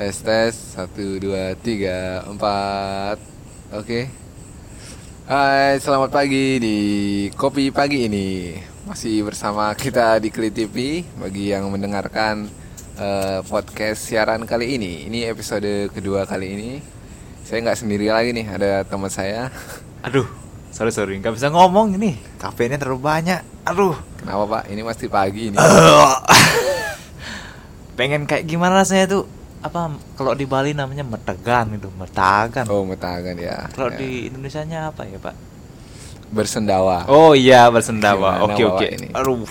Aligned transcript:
Tes 0.00 0.24
tes 0.24 0.56
satu 0.56 1.20
dua 1.20 1.52
tiga 1.60 2.24
empat. 2.24 3.20
Oke. 3.68 4.08
Hai, 5.28 5.76
selamat 5.76 6.08
pagi 6.08 6.56
di 6.56 6.78
Kopi 7.36 7.68
Pagi 7.68 8.08
ini. 8.08 8.56
Masih 8.88 9.20
bersama 9.28 9.68
kita 9.76 10.16
di 10.16 10.32
Kli 10.32 10.48
TV 10.48 11.04
bagi 11.20 11.52
yang 11.52 11.68
mendengarkan 11.68 12.48
eh, 12.96 13.44
podcast 13.44 14.08
siaran 14.08 14.48
kali 14.48 14.80
ini. 14.80 15.04
Ini 15.04 15.36
episode 15.36 15.92
kedua 15.92 16.24
kali 16.24 16.48
ini. 16.48 16.70
Saya 17.44 17.60
nggak 17.60 17.84
sendiri 17.84 18.08
lagi 18.08 18.32
nih, 18.32 18.48
ada 18.56 18.80
teman 18.88 19.12
saya. 19.12 19.52
Aduh, 20.00 20.24
sorry 20.72 20.96
sorry, 20.96 21.20
nggak 21.20 21.36
bisa 21.36 21.52
ngomong 21.52 22.00
ini. 22.00 22.16
Kafeinnya 22.40 22.80
terlalu 22.80 23.04
banyak. 23.04 23.68
Aduh. 23.68 24.00
Kenapa 24.16 24.48
Pak? 24.48 24.64
Ini 24.72 24.80
masih 24.80 25.12
pagi 25.12 25.52
ini. 25.52 25.60
Pengen 28.00 28.24
kayak 28.24 28.48
gimana 28.48 28.80
rasanya 28.80 29.20
tuh? 29.20 29.39
Apa 29.60 29.92
kalau 30.16 30.32
di 30.32 30.48
Bali 30.48 30.72
namanya 30.72 31.04
metegan 31.04 31.68
itu, 31.68 31.92
metagan. 31.94 32.64
Oh, 32.68 32.82
metagan 32.82 33.36
ya. 33.36 33.68
Kalau 33.70 33.92
Ya. 33.92 33.98
di 34.00 34.32
Indonesianya 34.32 34.88
apa 34.88 35.04
ya, 35.04 35.20
Pak? 35.20 35.36
bersendawa. 36.30 37.10
Oh 37.10 37.34
iya, 37.34 37.66
bersendawa. 37.68 38.46
Oke 38.46 38.62
oke. 38.62 38.86
ini? 38.86 39.10
Aduh. 39.10 39.42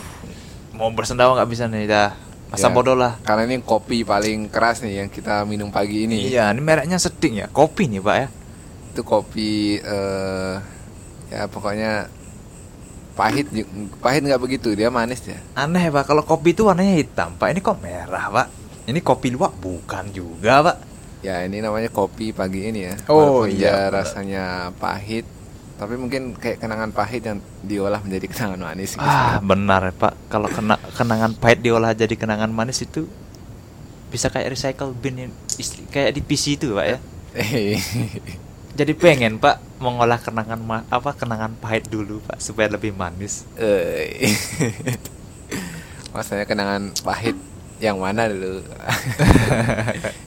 Mau 0.79 0.87
bersendawa 0.95 1.35
nggak 1.35 1.51
bisa 1.51 1.67
nih 1.67 1.85
dah. 1.85 2.15
Masa 2.49 2.71
Ya, 2.71 2.73
bodoh 2.73 2.95
lah. 2.95 3.19
Karena 3.21 3.45
ini 3.45 3.61
kopi 3.61 4.01
paling 4.01 4.47
keras 4.49 4.81
nih 4.81 5.03
yang 5.05 5.09
kita 5.11 5.43
minum 5.43 5.69
pagi 5.69 6.07
ini. 6.07 6.31
Iya, 6.31 6.49
ini 6.49 6.63
mereknya 6.63 6.95
seding 6.97 7.43
ya. 7.43 7.47
Kopi 7.51 7.91
nih, 7.91 7.99
Pak 7.99 8.15
ya. 8.15 8.27
Itu 8.95 9.01
kopi 9.03 9.75
eh 9.77 10.55
ya 11.29 11.45
pokoknya 11.45 12.09
pahit 13.13 13.51
pahit 14.01 14.25
nggak 14.25 14.41
begitu 14.41 14.73
dia 14.73 14.87
manis 14.89 15.21
ya. 15.27 15.37
Aneh, 15.53 15.91
Pak. 15.91 16.09
Kalau 16.09 16.23
kopi 16.23 16.55
itu 16.55 16.63
warnanya 16.65 16.95
hitam, 16.95 17.35
Pak. 17.35 17.53
Ini 17.53 17.59
kok 17.59 17.77
merah, 17.83 18.31
Pak? 18.31 18.47
Ini 18.89 18.99
kopi 18.99 19.29
luwak 19.29 19.53
bukan 19.55 20.09
juga, 20.09 20.65
Pak. 20.65 20.77
Ya 21.21 21.43
ini 21.43 21.61
namanya 21.61 21.87
kopi 21.87 22.31
pagi 22.31 22.65
ini 22.65 22.89
ya. 22.89 22.95
Oh, 23.05 23.43
Walaupun 23.45 23.53
iya, 23.53 23.91
rasanya 23.91 24.45
pahit, 24.73 25.27
tapi 25.75 25.93
mungkin 25.93 26.33
kayak 26.33 26.57
kenangan 26.57 26.89
pahit 26.89 27.21
yang 27.21 27.37
diolah 27.61 28.01
menjadi 28.01 28.25
kenangan 28.27 28.59
manis. 28.65 28.95
gitu. 28.95 29.03
Ah, 29.03 29.37
benar, 29.39 29.93
Pak. 29.93 30.15
Kalau 30.25 30.47
kena 30.47 30.79
kenangan 30.95 31.35
pahit 31.35 31.59
diolah 31.59 31.93
jadi 31.93 32.15
kenangan 32.15 32.49
manis 32.49 32.81
itu 32.81 33.05
bisa 34.09 34.27
kayak 34.27 34.57
recycle 34.57 34.89
bin 34.91 35.15
yang 35.19 35.33
istri- 35.55 35.85
kayak 35.85 36.17
di 36.17 36.21
PC 36.23 36.57
itu, 36.57 36.73
Pak 36.73 36.85
ya. 36.87 36.97
Jadi 38.79 38.95
pengen, 38.95 39.37
Pak, 39.37 39.59
mengolah 39.77 40.17
kenangan 40.17 40.57
ma- 40.57 40.87
apa 40.87 41.11
kenangan 41.11 41.51
pahit 41.53 41.85
dulu, 41.85 42.23
Pak, 42.23 42.39
supaya 42.39 42.71
lebih 42.71 42.95
manis. 42.95 43.43
Eh, 43.53 44.31
Maksudnya 46.15 46.45
kenangan 46.45 46.89
pahit 47.03 47.35
yang 47.79 47.97
mana 47.97 48.27
dulu? 48.27 48.59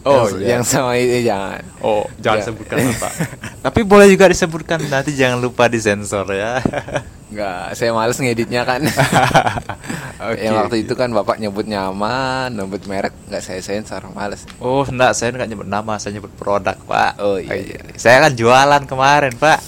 Oh, 0.02 0.26
yang, 0.26 0.42
iya. 0.42 0.48
yang 0.58 0.64
sama 0.66 0.98
itu 0.98 1.22
jangan. 1.22 1.62
Oh, 1.78 2.02
jangan 2.18 2.42
Ya. 2.42 2.46
sebutkan, 2.50 2.76
Pak. 2.98 3.12
Tapi 3.70 3.80
boleh 3.86 4.10
juga 4.10 4.26
disebutkan 4.26 4.82
nanti 4.90 5.14
jangan 5.14 5.38
lupa 5.38 5.70
disensor 5.70 6.26
ya. 6.34 6.58
Enggak, 7.30 7.78
saya 7.78 7.94
males 7.94 8.18
ngeditnya 8.18 8.66
kan. 8.66 8.82
Oke. 10.26 10.42
Yang 10.42 10.54
waktu 10.58 10.76
itu 10.82 10.92
kan 10.98 11.14
bapak 11.14 11.38
nyebut 11.38 11.70
nyaman, 11.70 12.50
nyebut 12.50 12.82
merek 12.90 13.14
nggak 13.30 13.46
saya 13.46 13.62
sensor, 13.62 14.02
males. 14.10 14.42
Oh, 14.58 14.82
enggak, 14.82 15.14
saya 15.14 15.30
enggak 15.30 15.48
nyebut 15.54 15.68
nama, 15.70 15.94
saya 16.02 16.18
nyebut 16.18 16.34
produk, 16.34 16.74
Pak. 16.82 17.22
Oh, 17.22 17.38
iya. 17.38 17.78
Saya 17.94 18.26
kan 18.26 18.34
jualan 18.34 18.82
kemarin, 18.90 19.38
Pak. 19.38 19.62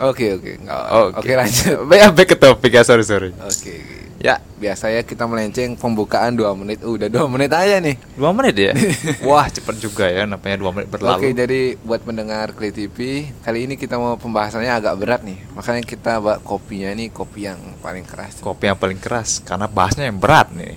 Oke 0.00 0.32
oke, 0.32 0.64
nggak. 0.64 0.82
Oke, 0.90 1.18
Oke 1.22 1.32
lanjut. 1.36 1.76
Baik, 1.92 2.02
back 2.16 2.28
ke 2.32 2.36
topik 2.40 2.72
ya, 2.72 2.82
sorry, 2.88 3.04
sorry. 3.04 3.30
Oke. 3.36 3.68
oke. 3.76 3.76
Ya, 4.18 4.42
Biasanya 4.58 5.06
kita 5.06 5.30
melenceng 5.30 5.78
pembukaan 5.78 6.34
2 6.34 6.42
menit. 6.58 6.82
Uh, 6.82 6.98
Udah 6.98 7.06
2 7.06 7.30
menit 7.30 7.54
aja 7.54 7.78
nih. 7.78 7.94
dua 8.18 8.34
menit 8.34 8.54
ya? 8.58 8.72
Wah, 9.30 9.46
cepet 9.46 9.78
juga 9.78 10.10
ya, 10.10 10.26
namanya 10.26 10.58
dua 10.58 10.74
menit 10.74 10.90
berlalu. 10.90 11.22
Oke, 11.22 11.28
jadi 11.30 11.78
buat 11.78 12.02
pendengar 12.02 12.50
Kli 12.50 12.74
TV, 12.74 12.98
kali 13.46 13.70
ini 13.70 13.78
kita 13.78 13.94
mau 13.94 14.18
pembahasannya 14.18 14.74
agak 14.74 14.98
berat 14.98 15.22
nih. 15.22 15.38
Makanya 15.54 15.82
kita 15.86 16.18
bawa 16.18 16.42
kopinya 16.42 16.90
ini 16.90 17.14
kopi 17.14 17.46
yang 17.46 17.62
paling 17.78 18.02
keras. 18.02 18.42
Kopi 18.42 18.66
yang 18.66 18.74
paling 18.74 18.98
keras, 18.98 19.38
karena 19.38 19.70
bahasnya 19.70 20.10
yang 20.10 20.18
berat 20.18 20.50
nih. 20.50 20.74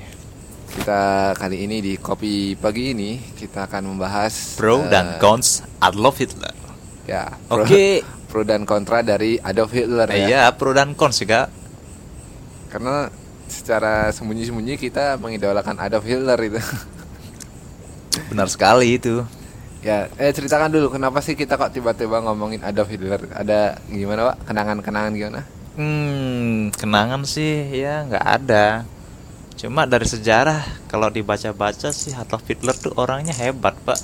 Kita 0.72 1.34
kali 1.34 1.66
ini 1.66 1.82
di 1.82 1.98
kopi 1.98 2.54
pagi 2.56 2.94
ini 2.94 3.18
kita 3.36 3.66
akan 3.66 3.92
membahas 3.92 4.56
Pro 4.56 4.86
eh, 4.86 4.88
dan 4.88 5.18
cons 5.18 5.66
Adolf 5.82 6.22
Hitler. 6.22 6.54
Ya. 7.10 7.34
pro- 7.50 7.66
Oke. 7.66 8.06
Pro 8.30 8.46
dan 8.46 8.64
kontra 8.64 9.02
dari 9.02 9.42
Adolf 9.42 9.74
Hitler 9.74 10.08
ya. 10.08 10.26
Iya, 10.30 10.44
pro 10.54 10.72
dan 10.72 10.94
cons 10.94 11.18
juga. 11.18 11.50
Karena 12.72 13.10
secara 13.52 14.10
sembunyi-sembunyi 14.10 14.80
kita 14.80 15.20
mengidolakan 15.20 15.76
Adolf 15.78 16.08
Hitler 16.08 16.40
itu. 16.42 16.62
Benar 18.32 18.48
sekali 18.48 18.96
itu. 18.96 19.24
ya, 19.82 20.06
eh 20.16 20.30
ceritakan 20.30 20.70
dulu 20.70 20.94
kenapa 20.94 21.20
sih 21.20 21.34
kita 21.34 21.58
kok 21.58 21.74
tiba-tiba 21.74 22.22
ngomongin 22.22 22.62
Adolf 22.62 22.88
Hitler? 22.88 23.28
Ada 23.34 23.82
gimana, 23.90 24.32
Pak? 24.32 24.48
Kenangan-kenangan 24.48 25.12
gimana? 25.12 25.42
Hmm, 25.72 26.70
kenangan 26.76 27.24
sih 27.24 27.72
ya 27.74 28.04
nggak 28.06 28.26
ada. 28.40 28.84
Cuma 29.56 29.86
dari 29.86 30.06
sejarah 30.06 30.62
kalau 30.86 31.08
dibaca-baca 31.08 31.90
sih 31.92 32.14
Adolf 32.14 32.46
Hitler 32.46 32.74
tuh 32.74 32.94
orangnya 32.96 33.34
hebat, 33.34 33.74
Pak. 33.82 34.00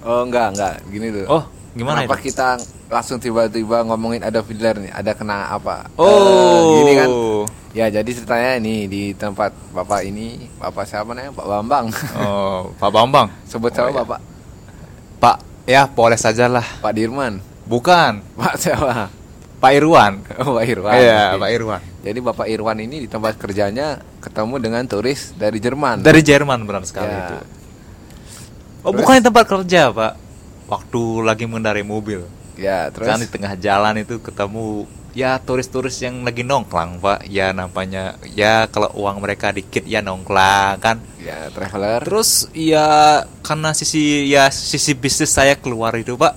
Oh, 0.00 0.24
enggak, 0.24 0.52
enggak. 0.52 0.74
Gini 0.88 1.06
dulu. 1.10 1.26
Oh, 1.28 1.44
gimana 1.72 2.04
Kenapa 2.04 2.16
itu? 2.16 2.32
kita 2.32 2.48
langsung 2.88 3.18
tiba-tiba 3.18 3.84
ngomongin 3.84 4.20
Adolf 4.20 4.48
Hitler 4.48 4.80
nih? 4.80 4.92
Ada 4.92 5.12
kenangan 5.12 5.48
apa? 5.54 5.76
Oh, 5.96 6.08
Eh, 6.08 6.60
gini 6.76 6.92
kan. 6.96 7.08
Ya, 7.70 7.86
jadi 7.86 8.10
ceritanya 8.10 8.58
ini 8.58 8.90
di 8.90 9.02
tempat 9.14 9.54
Bapak 9.70 10.02
ini, 10.02 10.50
Bapak 10.58 10.82
siapa 10.84 11.14
namanya? 11.14 11.30
Pak 11.30 11.46
Bambang. 11.46 11.86
Oh, 12.18 12.74
Pak 12.74 12.90
Bambang. 12.90 13.28
Sebut 13.46 13.70
Oh, 13.70 13.74
siapa 13.78 13.90
iya. 13.90 13.98
Bapak? 14.02 14.20
Pak, 15.22 15.36
ya 15.70 15.82
boleh 15.86 16.18
sajalah. 16.18 16.66
Pak 16.82 16.90
Dirman. 16.90 17.38
Bukan, 17.70 18.26
Pak 18.34 18.54
siapa? 18.58 19.06
Pak 19.60 19.70
Irwan. 19.70 20.18
Oh, 20.40 20.56
Pak 20.58 20.64
Irwan. 20.66 20.94
Iya. 20.96 21.36
Pak 21.38 21.50
Irwan. 21.52 21.80
Jadi 22.00 22.18
Bapak 22.18 22.46
Irwan 22.48 22.78
ini 22.80 23.04
di 23.04 23.08
tempat 23.08 23.36
kerjanya 23.36 24.00
ketemu 24.18 24.54
dengan 24.58 24.82
turis 24.84 25.36
dari 25.36 25.60
Jerman. 25.60 26.00
Dari 26.00 26.24
Jerman 26.24 26.64
benar 26.64 26.82
sekali 26.82 27.06
Ya. 27.06 27.22
itu. 27.22 27.36
Oh, 28.80 28.90
Terus? 28.90 28.98
bukan 29.04 29.14
di 29.14 29.22
tempat 29.22 29.44
kerja, 29.44 29.92
Pak. 29.92 30.12
Waktu 30.66 31.00
lagi 31.22 31.44
mengendarai 31.44 31.84
mobil. 31.84 32.24
Ya, 32.56 32.88
terus 32.88 33.04
Kan 33.06 33.20
di 33.20 33.28
tengah 33.28 33.52
jalan 33.54 34.00
itu 34.00 34.16
ketemu 34.18 34.88
ya 35.14 35.38
turis-turis 35.42 35.96
yang 36.02 36.26
lagi 36.26 36.42
nongklang, 36.42 36.98
Pak. 36.98 37.26
Ya 37.30 37.54
namanya 37.54 38.18
ya 38.34 38.66
kalau 38.66 38.90
uang 38.98 39.22
mereka 39.22 39.54
dikit 39.54 39.86
ya 39.86 40.02
nongklang 40.02 40.78
kan. 40.82 40.98
ya 41.20 41.52
traveler. 41.54 42.02
Terus 42.02 42.50
ya 42.56 43.22
karena 43.44 43.70
sisi 43.76 44.26
ya 44.30 44.48
sisi 44.50 44.96
bisnis 44.96 45.30
saya 45.30 45.54
keluar 45.54 45.94
itu, 45.94 46.18
Pak. 46.18 46.34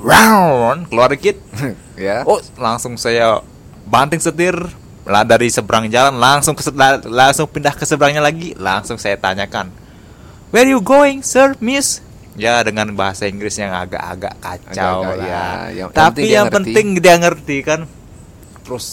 Round 0.00 0.92
keluar 0.92 1.08
dikit. 1.12 1.40
ya. 1.96 2.26
Oh, 2.28 2.42
langsung 2.60 3.00
saya 3.00 3.40
banting 3.88 4.20
setir 4.20 4.56
lah 5.04 5.20
dari 5.24 5.52
seberang 5.52 5.88
jalan 5.92 6.16
langsung 6.16 6.56
ke 6.56 6.64
langsung 7.08 7.48
pindah 7.48 7.76
ke 7.76 7.84
seberangnya 7.84 8.24
lagi, 8.24 8.52
langsung 8.56 8.96
saya 9.00 9.16
tanyakan. 9.16 9.68
Where 10.52 10.68
you 10.68 10.78
going, 10.78 11.26
sir, 11.26 11.58
miss? 11.58 12.03
Ya 12.34 12.58
dengan 12.60 12.90
bahasa 12.92 13.24
Inggris 13.24 13.54
yang 13.54 13.70
agak-agak 13.70 14.34
kacau 14.38 14.74
Agak-agak, 15.00 15.16
lah. 15.16 15.26
ya, 15.26 15.46
yang 15.72 15.88
Tapi 15.88 16.02
penting 16.10 16.24
dia 16.24 16.34
yang 16.34 16.46
ngerti. 16.46 16.56
penting 16.58 16.86
dia 16.98 17.14
ngerti 17.16 17.56
kan. 17.62 17.80
Terus 18.60 18.86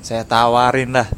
saya 0.00 0.22
tawarin 0.22 0.90
lah 0.92 1.08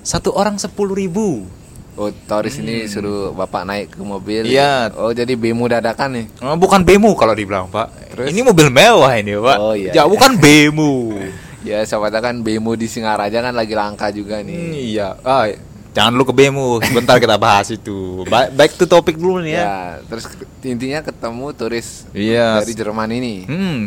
satu 0.00 0.30
orang 0.30 0.56
sepuluh 0.56 0.92
ribu. 0.92 1.48
Oh, 1.96 2.12
turis 2.12 2.60
ini 2.60 2.84
suruh 2.84 3.32
Bapak 3.32 3.64
naik 3.64 3.96
ke 3.96 4.04
mobil. 4.04 4.44
Hmm. 4.44 4.52
Iya. 4.52 4.92
Oh, 4.94 5.08
jadi 5.10 5.32
bemo 5.32 5.64
dadakan 5.64 6.12
nih. 6.12 6.26
Eh, 6.28 6.54
bukan 6.54 6.84
bemo 6.84 7.16
kalau 7.16 7.32
dibilang 7.32 7.66
pak. 7.66 7.88
Terus? 8.12 8.28
Ini 8.28 8.44
mobil 8.44 8.68
mewah 8.68 9.16
ini 9.16 9.32
pak. 9.34 9.56
Oh, 9.56 9.72
iya, 9.72 9.90
Ya 9.90 9.94
iya. 9.96 10.02
bukan 10.04 10.36
bemo. 10.36 11.16
Ya, 11.66 11.82
siapa 11.82 12.14
tahu 12.14 12.22
kan 12.22 12.46
bemo 12.46 12.78
di 12.78 12.86
Singaraja 12.86 13.42
kan 13.42 13.50
lagi 13.50 13.74
langka 13.74 14.14
juga 14.14 14.38
Hmm, 14.38 14.46
nih. 14.46 14.86
iya. 14.86 15.18
Ah, 15.26 15.50
jangan 15.96 16.12
dulu 16.12 16.28
ke 16.28 16.34
bemo. 16.36 16.76
Sebentar 16.84 17.16
kita 17.16 17.40
bahas 17.40 17.72
itu. 17.72 18.20
Ba- 18.28 18.52
Back 18.52 18.76
to 18.76 18.84
topik 18.84 19.16
dulu 19.16 19.40
nih 19.40 19.56
ya. 19.56 19.64
Ya, 19.64 19.74
terus 20.04 20.28
intinya 20.60 21.00
ketemu 21.00 21.46
turis 21.50 22.04
Iya. 22.12 22.60
dari 22.60 22.72
Jerman 22.76 23.08
ini. 23.10 23.34
Hmm. 23.48 23.80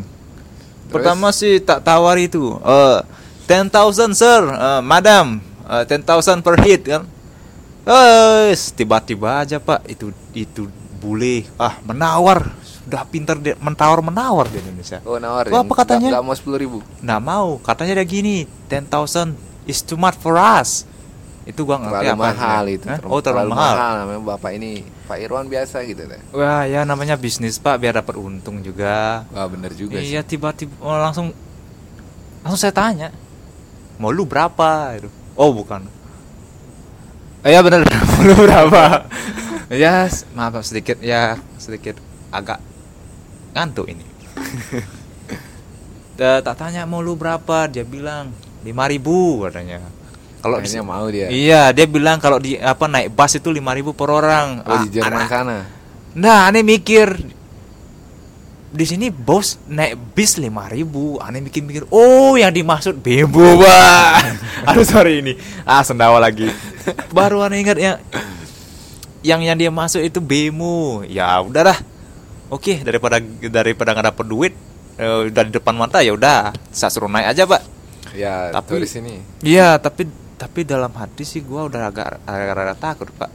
Pertama 0.89 1.29
sih 1.29 1.61
tak 1.61 1.85
tawar 1.85 2.17
itu. 2.17 2.57
Eh, 2.57 2.99
10,000 3.45 4.09
sir, 4.11 4.41
Eh, 4.41 4.81
madam. 4.81 5.37
Eh, 5.69 5.83
10,000 5.85 6.41
per 6.41 6.57
hit 6.65 6.81
kan. 6.83 7.05
Eh, 7.85 8.53
tiba-tiba 8.73 9.41
aja 9.41 9.57
pak 9.57 9.85
itu 9.85 10.09
itu 10.31 10.65
bule 10.99 11.47
ah 11.55 11.79
menawar 11.81 12.51
sudah 12.61 13.07
pintar 13.07 13.39
dia 13.39 13.55
mentawar 13.57 14.03
menawar 14.03 14.45
di 14.45 14.59
Indonesia. 14.59 14.99
Oh, 15.01 15.15
nawar. 15.15 15.47
Wah, 15.47 15.63
apa 15.63 15.73
katanya? 15.73 16.09
Gak, 16.11 16.21
mau 16.21 16.35
sepuluh 16.35 16.57
ribu. 16.59 16.77
Nah 16.99 17.17
mau 17.17 17.55
katanya 17.57 17.97
dia 17.97 18.05
gini 18.05 18.35
10,000 18.67 19.33
is 19.63 19.79
too 19.79 19.95
much 19.95 20.17
for 20.17 20.35
us. 20.35 20.83
Itu 21.49 21.65
gua 21.65 21.81
ngerti 21.81 22.05
Terlalu 22.05 22.13
apa 22.13 22.21
mahal 22.29 22.63
artinya. 22.63 22.77
itu. 22.77 22.85
Hah? 22.85 22.99
Oh 23.09 23.19
terlalu, 23.19 23.51
mahal. 23.51 23.93
Namanya 23.97 24.21
Bapak 24.29 24.51
ini 24.53 24.69
Pak 25.03 25.17
Irwan 25.17 25.49
biasa 25.49 25.81
gitu 25.83 26.05
deh. 26.05 26.21
Wah 26.29 26.61
ya 26.63 26.85
namanya 26.85 27.17
bisnis 27.17 27.57
pak 27.57 27.75
biar 27.75 27.97
dapat 27.97 28.13
untung 28.15 28.61
juga. 28.61 29.25
Wah, 29.33 29.49
bener 29.49 29.73
juga 29.73 29.97
sih. 29.97 30.13
Iya 30.13 30.21
tiba-tiba 30.21 30.77
oh, 30.77 30.93
langsung 30.95 31.33
langsung 32.39 32.61
saya 32.61 32.71
tanya 32.71 33.09
mau 33.99 34.09
lu 34.09 34.23
berapa 34.23 34.95
itu 34.95 35.09
oh 35.35 35.51
bukan 35.51 35.83
Eh, 37.41 37.51
Iya 37.51 37.59
benar 37.59 37.83
mau 38.07 38.23
lu 38.23 38.35
berapa 38.37 39.03
ya 39.75 40.07
s- 40.07 40.23
maaf 40.31 40.55
sedikit 40.63 41.03
ya 41.03 41.35
sedikit 41.59 41.99
agak 42.31 42.63
ngantuk 43.51 43.91
ini 43.91 44.05
tak 46.15 46.55
tanya 46.55 46.83
mau 46.83 46.99
lu 46.99 47.15
berapa 47.15 47.67
dia 47.67 47.83
bilang 47.83 48.31
5000 48.63 48.91
ribu 48.91 49.43
katanya 49.43 49.79
kalau 50.39 50.57
di 50.57 50.65
Kayaknya 50.65 50.83
mau 50.83 51.05
dia. 51.05 51.27
iya 51.27 51.61
dia 51.69 51.83
bilang 51.83 52.17
kalau 52.17 52.37
di 52.37 52.55
apa 52.55 52.85
naik 52.85 53.11
bus 53.11 53.35
itu 53.35 53.49
5000 53.49 53.59
ribu 53.75 53.91
per 53.91 54.09
orang. 54.09 54.47
Oh, 54.61 54.79
di 54.79 54.87
Jerman 54.91 55.13
ana- 55.17 55.27
sana. 55.27 55.57
nah 56.13 56.47
aneh 56.47 56.61
mikir. 56.61 57.11
Di 58.69 58.85
sini 58.85 59.09
bos 59.09 59.57
naik 59.65 59.97
bis 60.13 60.37
5000 60.37 60.45
ribu. 60.71 61.17
Aneh 61.17 61.41
mikir-mikir 61.41 61.89
oh 61.89 62.33
yang 62.33 62.49
dimaksud 62.49 62.97
bebo 62.97 63.41
pak. 63.61 64.37
Aduh 64.65 64.83
sorry 64.83 65.19
ini. 65.19 65.33
Ah 65.63 65.81
sendawa 65.81 66.19
lagi. 66.19 66.45
Baru 67.17 67.41
aneh 67.41 67.59
ingat 67.59 67.77
yang 67.77 67.97
yang 69.19 69.41
yang 69.43 69.57
dia 69.57 69.69
masuk 69.69 69.99
itu 69.99 70.21
bemo. 70.21 71.01
Ya 71.03 71.35
udahlah. 71.35 71.75
Oke 72.47 72.79
daripada 72.79 73.17
daripada 73.43 73.91
nggak 73.91 74.07
dapet 74.07 74.25
duit 74.25 74.53
eh, 74.95 75.27
udah 75.27 75.43
di 75.43 75.51
depan 75.51 75.73
mata 75.73 75.99
ya 75.99 76.13
udah. 76.13 76.53
Saya 76.69 76.89
suruh 76.89 77.09
naik 77.09 77.25
aja 77.27 77.43
pak. 77.43 77.61
Ya, 78.09 78.49
Tapi- 78.49 78.73
turis 78.75 78.93
ini. 78.95 79.21
iya 79.39 79.77
tapi 79.77 80.09
tapi 80.39 80.63
dalam 80.63 80.89
hati 80.89 81.21
sih 81.21 81.43
gua 81.43 81.67
udah 81.67 81.81
agak 81.85 82.23
agak 82.23 82.79
takut 82.79 83.11
pak 83.11 83.27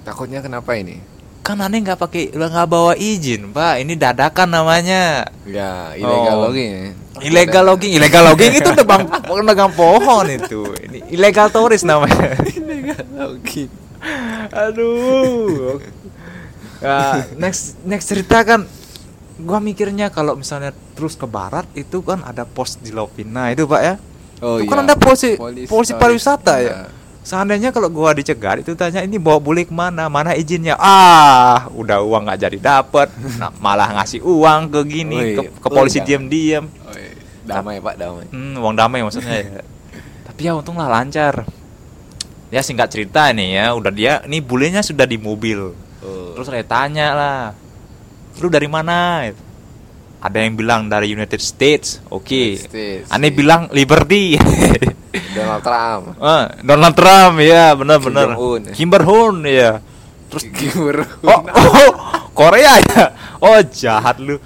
Takutnya 0.00 0.40
kenapa 0.40 0.74
ini? 0.74 0.98
kan 1.40 1.56
aneh 1.56 1.80
nggak 1.80 1.96
pakai 1.96 2.30
nggak 2.30 2.68
bawa 2.68 2.92
izin 2.94 3.50
pak 3.50 3.80
ini 3.80 3.94
dadakan 3.94 4.50
namanya 4.50 5.24
Ya, 5.42 5.94
ilegal 5.94 6.36
Oh. 6.36 6.40
logging. 6.46 6.92
illegal 7.20 7.64
logging 7.64 7.92
illegal 7.92 8.22
logging 8.24 8.52
itu 8.52 8.70
tebang 8.70 9.08
pegang 9.44 9.72
pohon 9.72 10.26
itu 10.26 10.62
ini 10.80 11.00
illegal 11.08 11.48
turis 11.48 11.80
namanya 11.82 12.36
Ilegal 12.60 13.06
logging. 13.12 13.70
aduh 14.50 15.78
Ya, 16.80 17.28
next 17.36 17.76
next 17.84 18.08
cerita 18.08 18.40
kan 18.40 18.64
gua 19.36 19.60
mikirnya 19.60 20.08
kalau 20.08 20.32
misalnya 20.32 20.72
terus 20.94 21.12
ke 21.12 21.24
barat 21.24 21.68
itu 21.72 22.00
kan 22.00 22.20
ada 22.20 22.44
pos 22.44 22.76
di 22.76 22.88
Lovina 22.88 23.48
itu 23.48 23.64
pak 23.64 23.80
ya 23.80 23.94
Oh 24.40 24.56
itu 24.56 24.66
iya. 24.66 24.72
kan 24.72 24.78
ada 24.82 24.94
polisi 24.94 25.36
Polis- 25.36 25.68
polisi 25.68 25.92
polis- 25.92 26.00
pariwisata 26.16 26.54
ya? 26.58 26.74
Seandainya 27.20 27.68
kalau 27.68 27.86
gua 27.86 28.16
dicegat 28.16 28.64
itu 28.64 28.72
tanya 28.72 29.04
ini 29.04 29.20
bawa 29.20 29.36
boleh 29.36 29.62
ke 29.62 29.70
mana? 29.70 30.08
Mana 30.08 30.32
izinnya? 30.32 30.74
Ah 30.74 31.68
udah 31.70 32.00
uang 32.00 32.24
nggak 32.24 32.40
jadi 32.40 32.58
dapet. 32.58 33.12
Nah, 33.40 33.52
malah 33.56 33.92
ngasih 33.94 34.20
uang 34.20 34.68
ke 34.68 34.80
gini 34.84 35.16
Woi, 35.16 35.36
ke, 35.36 35.42
ke 35.54 35.68
oh, 35.68 35.70
polisi 35.70 36.00
diam-diam 36.00 36.64
Oh, 36.64 36.92
iya. 36.92 37.12
damai 37.42 37.76
Pak, 37.78 37.94
damai. 37.94 38.24
hmm, 38.28 38.56
uang 38.56 38.74
damai 38.74 39.00
maksudnya 39.00 39.36
ya. 39.36 39.60
Tapi 40.26 40.40
ya 40.40 40.52
untunglah 40.52 40.88
lancar. 40.88 41.44
Ya 42.48 42.60
singkat 42.60 42.88
cerita 42.88 43.28
nih 43.30 43.60
ya 43.60 43.66
udah 43.72 43.92
dia 43.92 44.24
ini 44.24 44.40
bulenya 44.40 44.80
sudah 44.80 45.04
di 45.04 45.14
mobil. 45.14 45.76
Oh. 46.00 46.32
terus 46.32 46.48
saya 46.48 46.64
tanya 46.64 47.12
lah 47.12 47.38
lu 48.40 48.48
dari 48.48 48.64
mana 48.64 49.28
ada 50.20 50.36
yang 50.38 50.52
bilang 50.54 50.86
dari 50.86 51.10
United 51.10 51.40
States 51.40 51.98
oke 52.12 52.60
States, 52.60 53.08
aneh 53.08 53.32
iya. 53.32 53.36
bilang 53.36 53.62
Liberty 53.72 54.36
Donald 55.36 55.62
Trump. 55.66 56.04
Ah, 56.22 56.54
Donald 56.62 56.94
Trump 56.94 57.42
ya 57.42 57.74
benar-benar 57.74 58.28
Kim 58.30 58.36
Jong-un. 58.38 58.62
Kim 58.76 58.88
Jong-un 58.94 59.36
ya 59.48 59.70
terus 60.30 60.44
Gimana? 60.46 61.02
oh, 61.26 61.40
oh 61.82 61.92
Korea 62.30 62.78
ya 62.78 63.04
oh 63.42 63.58
jahat 63.66 64.22
lu 64.22 64.38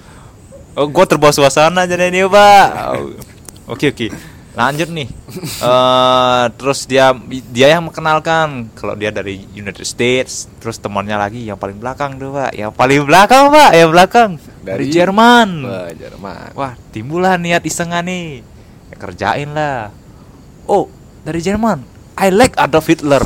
oh 0.73 0.85
gue 0.89 1.05
terbawa 1.05 1.29
suasana 1.29 1.85
jadi 1.85 2.09
ini 2.09 2.25
pak 2.25 2.67
Oh, 2.97 3.13
oke 3.77 3.85
oke 3.93 4.07
lanjut 4.55 4.89
nih 4.89 5.07
Eh, 5.35 6.43
terus 6.55 6.83
dia 6.83 7.11
dia 7.49 7.67
yang 7.69 7.83
mengenalkan 7.83 8.71
kalau 8.71 8.93
dia 8.93 9.09
dari 9.09 9.43
United 9.51 9.83
States 9.83 10.47
terus 10.57 10.77
temannya 10.77 11.15
lagi 11.15 11.43
yang 11.43 11.55
paling 11.55 11.75
belakang 11.75 12.15
tuh 12.15 12.31
pak 12.31 12.51
yang 12.51 12.71
paling 12.71 13.03
belakang 13.03 13.51
pak 13.51 13.71
yang 13.71 13.89
belakang 13.89 14.29
dari, 14.61 14.87
Dari- 14.87 14.91
Jerman 14.91 15.49
Wah, 15.61 15.89
Jerman. 15.91 16.49
Wah, 16.53 16.73
timbullah 16.89 17.35
niat 17.35 17.61
isengan 17.61 18.01
nih. 18.01 18.41
Ya, 18.85 18.95
kerjain 18.95 19.51
lah. 19.51 19.93
Oh, 20.63 20.89
dari 21.21 21.37
Jerman. 21.37 21.85
I 22.15 22.29
like 22.29 22.55
Adolf 22.55 22.85
Hitler. 22.85 23.21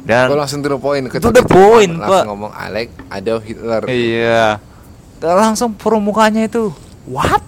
Dan 0.00 0.28
Kok 0.28 0.38
langsung 0.38 0.60
to 0.60 0.68
the 0.68 0.78
point 0.78 1.04
ke 1.08 1.16
To 1.18 1.28
the 1.28 1.40
point, 1.42 1.92
langsung 1.94 2.08
Pak. 2.14 2.24
ngomong 2.26 2.52
Alek 2.52 2.88
Adolf 3.08 3.42
Hitler. 3.42 3.82
iya. 3.86 4.56
Dan 5.16 5.34
langsung 5.34 5.72
permukaannya 5.72 6.46
itu. 6.46 6.72
What? 7.04 7.40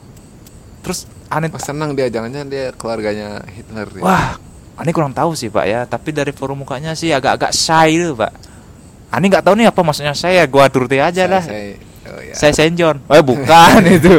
Terus 0.81 1.05
aneh 1.29 1.51
Wah, 1.51 1.59
senang 1.59 1.91
dia 1.93 2.07
jangan-jangan 2.07 2.49
dia 2.49 2.71
keluarganya 2.73 3.43
Hitler. 3.49 3.89
ya. 3.93 4.03
Wah, 4.03 4.29
aneh 4.77 4.93
kurang 4.93 5.11
tahu 5.11 5.33
sih, 5.33 5.49
Pak 5.49 5.65
ya. 5.65 5.81
Tapi 5.85 6.11
dari 6.11 6.31
forum 6.31 6.63
mukanya 6.63 6.93
sih 6.93 7.11
agak-agak 7.11 7.51
shy 7.51 7.99
tuh, 7.99 8.15
Pak. 8.15 8.33
Aneh 9.11 9.27
nggak 9.27 9.43
tahu 9.43 9.55
nih 9.55 9.67
apa 9.67 9.81
maksudnya 9.81 10.13
saya. 10.13 10.47
Gua 10.47 10.67
turuti 10.67 10.99
aja 10.99 11.15
Saya- 11.17 11.31
lah. 11.31 11.43
Saya, 11.43 11.75
oh 12.07 12.21
ya. 12.23 12.35
Saya 12.35 12.53
Senjon. 12.55 12.97
Oh, 13.07 13.23
bukan 13.23 13.81
itu. 13.97 14.15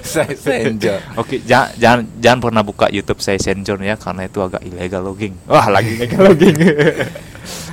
saya 0.00 0.32
Senjo. 0.32 0.94
Oke, 1.14 1.40
jangan, 1.42 1.72
jangan 1.76 2.00
jangan 2.16 2.38
pernah 2.40 2.62
buka 2.62 2.86
YouTube 2.88 3.20
saya 3.20 3.36
Senjon 3.36 3.80
ya 3.80 3.96
karena 3.96 4.24
itu 4.24 4.38
agak 4.40 4.60
illegal 4.62 5.02
logging. 5.02 5.36
Wah, 5.44 5.68
lagi 5.68 5.92
illegal 5.94 6.20
logging. 6.32 6.56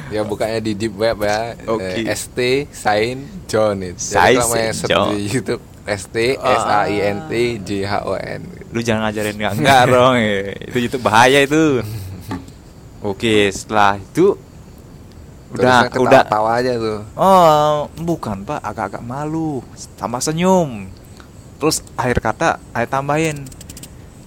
Ya 0.08 0.22
bukanya 0.22 0.60
di 0.60 0.72
deep 0.74 0.94
web 0.94 1.18
ya. 1.20 1.58
Oke. 1.66 2.04
Eh, 2.04 2.12
ST 2.12 2.38
Sain 2.70 3.24
John 3.46 3.82
itu. 3.82 3.98
Saint 3.98 4.44
search 4.76 4.86
di 5.10 5.26
YouTube 5.26 5.64
ST 5.84 6.16
S 6.38 6.64
A 6.64 6.86
I 6.86 6.96
N 7.04 7.18
T 7.26 7.34
J 7.60 7.70
H 7.84 7.94
O 8.06 8.14
N. 8.14 8.42
Lu 8.74 8.81
jangan 8.81 9.08
ngajarin 9.08 9.38
enggak 9.38 9.54
enggak 9.62 9.81
dong. 9.94 10.14
eh. 10.25 10.58
Itu 10.74 10.78
YouTube 10.81 11.06
bahaya 11.06 11.46
itu. 11.46 11.86
Oke, 13.06 13.52
setelah 13.54 14.00
itu 14.02 14.34
udah 15.54 15.86
Terusnya 15.86 16.02
udah 16.02 16.22
ketawa 16.25 16.50
aja 16.58 16.72
tuh. 16.81 17.00
Oh, 17.14 17.86
bukan, 18.02 18.42
Pak, 18.42 18.60
agak-agak 18.66 19.04
malu, 19.06 19.62
tambah 20.02 20.18
senyum. 20.18 20.90
Terus 21.62 21.86
akhir 21.94 22.18
kata 22.20 22.58
saya 22.74 22.88
tambahin 22.90 23.46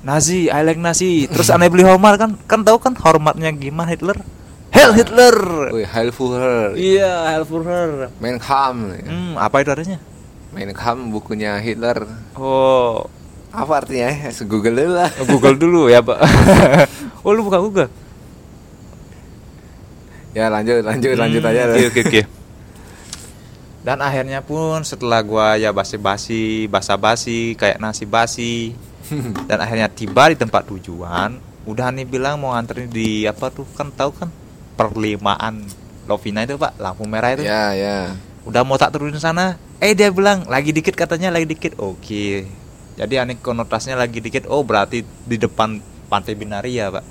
Nazi, 0.06 0.46
I 0.46 0.62
like 0.62 0.78
Nazi. 0.78 1.26
Terus 1.26 1.50
aneh 1.50 1.66
beli 1.66 1.82
hormat 1.82 2.14
kan, 2.14 2.38
kan 2.46 2.62
tahu 2.62 2.78
kan 2.78 2.94
hormatnya 2.94 3.50
gimana 3.50 3.90
Hitler? 3.90 4.14
Hell 4.70 4.94
Hitler. 4.94 5.34
Wih, 5.74 5.88
Heil 5.88 6.14
Führer. 6.14 6.78
Iya, 6.78 7.34
Hell 7.34 7.42
Führer. 7.48 8.14
Mein 8.22 8.38
Kampf. 8.38 9.02
Hmm, 9.02 9.34
apa 9.34 9.66
itu 9.66 9.74
artinya? 9.74 9.98
Mein 10.54 10.70
Kampf 10.70 11.10
bukunya 11.10 11.58
Hitler. 11.58 12.06
Oh, 12.38 13.10
Apa 13.56 13.72
artinya? 13.80 14.12
Google 14.44 14.76
dulu 14.76 14.92
lah. 14.94 15.10
Google 15.24 15.56
dulu 15.56 15.80
ya, 15.88 16.04
Pak. 16.04 16.18
oh, 17.24 17.32
lu 17.32 17.40
buka 17.40 17.56
Google. 17.56 17.88
Ya 20.30 20.52
lanjut, 20.52 20.84
lanjut, 20.84 21.16
lanjut 21.16 21.40
Hmm, 21.40 21.50
aja. 21.50 21.62
Oke, 21.72 21.86
oke, 21.88 22.00
oke. 22.04 22.22
Dan 23.80 24.02
akhirnya 24.02 24.44
pun 24.44 24.84
setelah 24.84 25.24
gua 25.24 25.56
ya 25.56 25.72
basi-basi, 25.72 26.68
basa-basi, 26.68 27.56
kayak 27.56 27.80
nasi 27.80 28.04
basi, 28.04 28.76
dan 29.48 29.56
akhirnya 29.56 29.88
tiba 29.88 30.28
di 30.28 30.36
tempat 30.36 30.68
tujuan, 30.68 31.38
udah 31.64 31.88
nih 31.88 32.04
bilang 32.04 32.36
mau 32.36 32.52
nganterin 32.52 32.90
di 32.90 33.24
apa 33.24 33.48
tuh 33.48 33.64
kan 33.72 33.88
tahu 33.88 34.10
kan 34.12 34.28
perlimaan 34.76 35.64
Lovina 36.04 36.44
itu 36.44 36.54
pak 36.54 36.76
lampu 36.76 37.02
merah 37.02 37.34
itu 37.34 37.42
Ya, 37.42 37.72
ya. 37.72 38.14
udah 38.44 38.62
mau 38.62 38.76
tak 38.76 38.94
turunin 38.94 39.18
sana 39.18 39.56
eh 39.80 39.90
dia 39.90 40.12
bilang 40.12 40.46
lagi 40.46 40.70
dikit 40.70 40.94
katanya 40.94 41.34
lagi 41.34 41.48
dikit 41.48 41.74
oke 41.80 42.46
jadi 42.96 43.22
aneh 43.22 43.36
konotasinya 43.36 43.96
lagi 43.98 44.18
dikit 44.18 44.44
oh 44.46 44.60
berarti 44.60 45.00
di 45.04 45.36
depan 45.36 45.76
pantai 46.06 46.32
Binaria 46.32 46.88
pak 46.88 47.04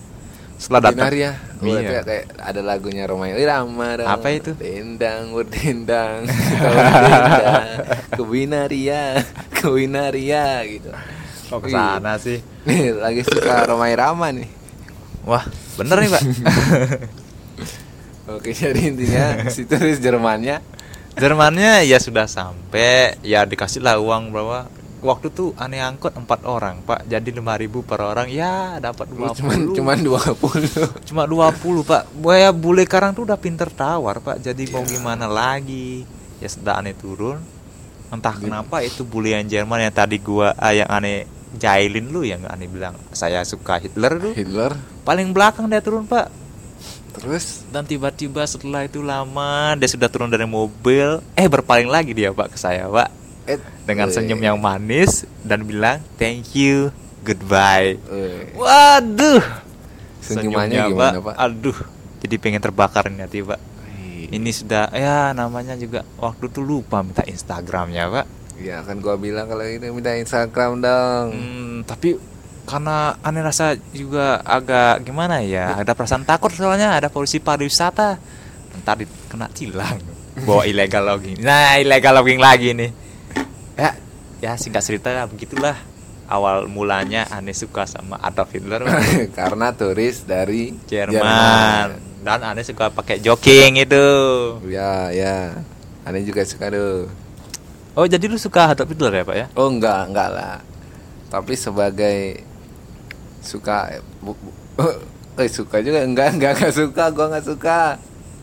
setelah 0.56 0.88
datang 0.88 1.06
Binaria. 1.06 1.32
Oh, 1.56 1.68
Iya. 1.68 1.90
ya 1.90 2.02
kayak 2.02 2.26
ada 2.38 2.62
lagunya 2.62 3.04
Romeo 3.04 3.36
Irama. 3.36 3.96
Rama, 3.96 4.08
Apa 4.10 4.28
itu? 4.32 4.56
Dendang, 4.56 5.32
berdendang, 5.32 6.24
ke 8.16 8.24
Binaria, 8.24 9.20
ke 9.52 9.68
Binaria 9.68 10.64
gitu. 10.64 10.92
kok 11.46 11.60
ke 11.60 11.68
sana 11.70 12.16
sih 12.16 12.40
Nih 12.64 12.96
lagi 12.96 13.22
suka 13.22 13.68
Romeo 13.68 13.86
Irama 13.86 14.32
nih. 14.32 14.48
wah 15.24 15.44
bener 15.76 15.98
nih 16.00 16.10
pak 16.10 16.24
Oke, 18.26 18.52
jadi 18.52 18.90
intinya 18.90 19.46
si 19.48 19.66
turis 19.66 20.00
Jermannya 20.00 20.58
Jermannya 21.16 21.86
ya 21.86 21.98
sudah 21.98 22.26
sampai 22.26 23.22
ya 23.22 23.46
dikasih 23.46 23.80
lah 23.80 23.96
uang 23.96 24.34
berapa 24.34 24.66
waktu 25.06 25.30
tuh 25.30 25.54
aneh 25.62 25.80
angkut 25.80 26.18
empat 26.18 26.44
orang 26.50 26.82
pak. 26.82 27.06
Jadi 27.06 27.30
lima 27.30 27.54
ribu 27.56 27.86
per 27.86 28.02
orang. 28.02 28.26
Ya 28.28 28.82
dapat 28.82 29.06
dua 29.14 29.32
cuman 29.38 29.72
cuman 29.78 29.98
20. 30.02 31.08
cuma 31.08 31.24
20 31.30 31.86
pak. 31.86 32.04
Buaya 32.18 32.50
bule 32.50 32.90
karang 32.90 33.14
tuh 33.14 33.30
udah 33.30 33.38
pinter 33.38 33.70
tawar 33.70 34.20
pak. 34.20 34.42
Jadi 34.42 34.66
mau 34.74 34.82
gimana 34.82 35.30
lagi? 35.30 36.04
Ya 36.42 36.50
sudah 36.50 36.82
aneh 36.82 36.98
turun. 36.98 37.38
Entah 38.10 38.34
kenapa 38.34 38.82
itu 38.82 39.06
bule 39.06 39.38
yang 39.38 39.46
Jerman 39.46 39.86
yang 39.86 39.94
tadi 39.94 40.18
gua 40.18 40.58
ah, 40.58 40.74
yang 40.74 40.90
aneh 40.90 41.30
jailin 41.56 42.12
lu 42.12 42.28
yang 42.28 42.44
aneh 42.50 42.68
bilang 42.68 42.98
saya 43.14 43.46
suka 43.46 43.78
Hitler 43.78 44.18
tuh. 44.18 44.34
Hitler. 44.34 44.74
Paling 45.06 45.30
belakang 45.32 45.70
dia 45.70 45.80
turun 45.80 46.10
pak. 46.10 46.28
Terus? 47.16 47.64
Dan 47.72 47.88
tiba-tiba 47.88 48.44
setelah 48.44 48.84
itu 48.84 49.00
lama 49.00 49.78
dia 49.78 49.88
sudah 49.88 50.10
turun 50.10 50.34
dari 50.34 50.50
mobil. 50.50 51.22
Eh 51.38 51.46
berpaling 51.46 51.88
lagi 51.88 52.12
dia 52.12 52.34
pak 52.34 52.52
ke 52.52 52.58
saya 52.58 52.90
pak 52.90 53.25
eh, 53.46 53.60
dengan 53.86 54.08
eh, 54.10 54.14
senyum 54.14 54.42
yang 54.42 54.58
manis 54.58 55.26
dan 55.46 55.66
bilang 55.66 56.02
thank 56.18 56.54
you 56.54 56.90
goodbye. 57.26 57.98
Eh, 57.98 58.54
waduh. 58.54 59.42
Senyumannya 60.26 60.90
Senyumnya, 60.90 61.14
gimana, 61.14 61.18
Pak? 61.22 61.36
aduh 61.38 61.78
jadi 62.26 62.42
pengen 62.42 62.58
terbakar 62.58 63.06
nih 63.06 63.22
hati 63.22 63.40
pak. 63.46 63.62
Ini 64.26 64.50
sudah 64.50 64.90
ya 64.90 65.38
namanya 65.38 65.78
juga 65.78 66.02
waktu 66.18 66.50
itu 66.50 66.66
lupa 66.66 67.06
minta 67.06 67.22
Instagramnya 67.22 68.10
pak. 68.10 68.26
Ya 68.58 68.82
kan 68.82 68.98
gua 68.98 69.14
bilang 69.22 69.46
kalau 69.46 69.62
ini 69.62 69.94
minta 69.94 70.18
Instagram 70.18 70.82
dong. 70.82 71.26
Hmm, 71.30 71.76
tapi 71.86 72.18
karena 72.66 73.14
aneh 73.22 73.46
rasa 73.46 73.78
juga 73.94 74.42
agak 74.42 75.06
gimana 75.06 75.46
ya 75.46 75.78
ada 75.78 75.94
perasaan 75.94 76.26
takut 76.26 76.50
soalnya 76.50 76.98
ada 76.98 77.14
polisi 77.14 77.38
pariwisata. 77.38 78.18
Ntar 78.82 79.06
kena 79.30 79.46
tilang 79.54 80.02
bawa 80.42 80.66
illegal 80.66 81.06
logging. 81.06 81.46
Nah 81.46 81.78
illegal 81.78 82.18
logging 82.18 82.42
lagi 82.42 82.74
nih 82.74 83.05
ya 83.76 83.92
ya 84.40 84.52
singkat 84.56 84.82
cerita 84.82 85.10
begitulah 85.26 85.76
awal 86.26 86.66
mulanya 86.66 87.28
aneh 87.30 87.54
suka 87.54 87.86
sama 87.86 88.18
Adolf 88.18 88.50
Hitler. 88.50 88.82
Karena 89.38 89.72
turis 89.72 90.24
dari 90.24 90.74
Jerman 90.86 92.02
dan 92.22 92.42
aneh 92.42 92.62
suka 92.62 92.90
pakai 92.90 93.20
jogging 93.20 93.78
itu 93.78 94.08
Ya, 94.66 95.08
ya. 95.10 95.54
Aneh 96.02 96.22
juga 96.22 96.42
suka 96.42 96.68
tuh. 96.68 97.06
oh 97.94 98.06
jadi 98.06 98.26
lu 98.26 98.36
suka 98.36 98.70
Adolf 98.70 98.90
Hitler 98.90 99.14
ya 99.14 99.24
pak 99.24 99.36
ya 99.36 99.48
Oh 99.54 99.68
enggak, 99.68 100.10
enggak 100.10 100.30
lah. 100.30 100.58
Tapi 101.28 101.54
sebagai 101.54 102.42
suka 103.40 103.94
bu- 104.20 104.38
bu- 104.74 105.02
eh 105.38 105.48
suka 105.48 105.78
juga 105.80 106.02
enggak 106.02 106.34
enggak 106.34 106.52
enggak 106.56 106.74
suka 106.74 107.04
gua 107.10 107.26
enggak 107.30 107.46
suka. 107.46 107.80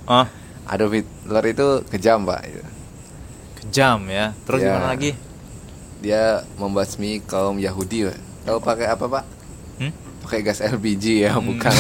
oh 0.07 0.27
Adolf 0.65 0.95
Hitler 0.95 1.45
itu 1.49 1.67
kejam, 1.91 2.23
Pak. 2.23 2.41
Kejam 3.73 4.05
ya 4.05 4.37
terus 4.45 4.61
Ya. 4.61 4.69
gimana 4.69 4.93
lagi 4.93 5.17
Dia 5.99 6.23
membasmi 6.59 7.23
kaum 7.23 7.57
Yahudi. 7.57 8.11
Tahu 8.43 8.59
pakai 8.59 8.91
apa, 8.91 9.07
Pak? 9.07 9.25
hmm? 9.79 9.93
Pakai 10.21 10.43
gas 10.43 10.59
LPG 10.59 11.25
ya, 11.25 11.39
bukan. 11.39 11.71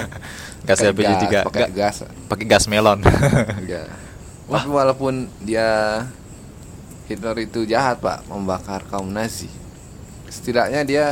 gas 0.66 0.78
Pakai 0.78 0.88
LPG 0.88 1.10
juga 1.20 1.40
pakai 1.44 1.68
gas. 1.70 1.96
pakai 2.24 2.46
gas 2.46 2.64
melon 2.66 3.02
Ya. 3.66 3.84
Tapi 4.46 4.70
walaupun 4.70 5.26
dia 5.42 6.00
Hitler 7.04 7.42
itu 7.42 7.66
jahat, 7.66 7.98
Pak, 7.98 8.24
membakar 8.26 8.86
kaum 8.86 9.10
Nazi. 9.10 9.50
Setidaknya 10.26 10.80
dia 10.82 11.06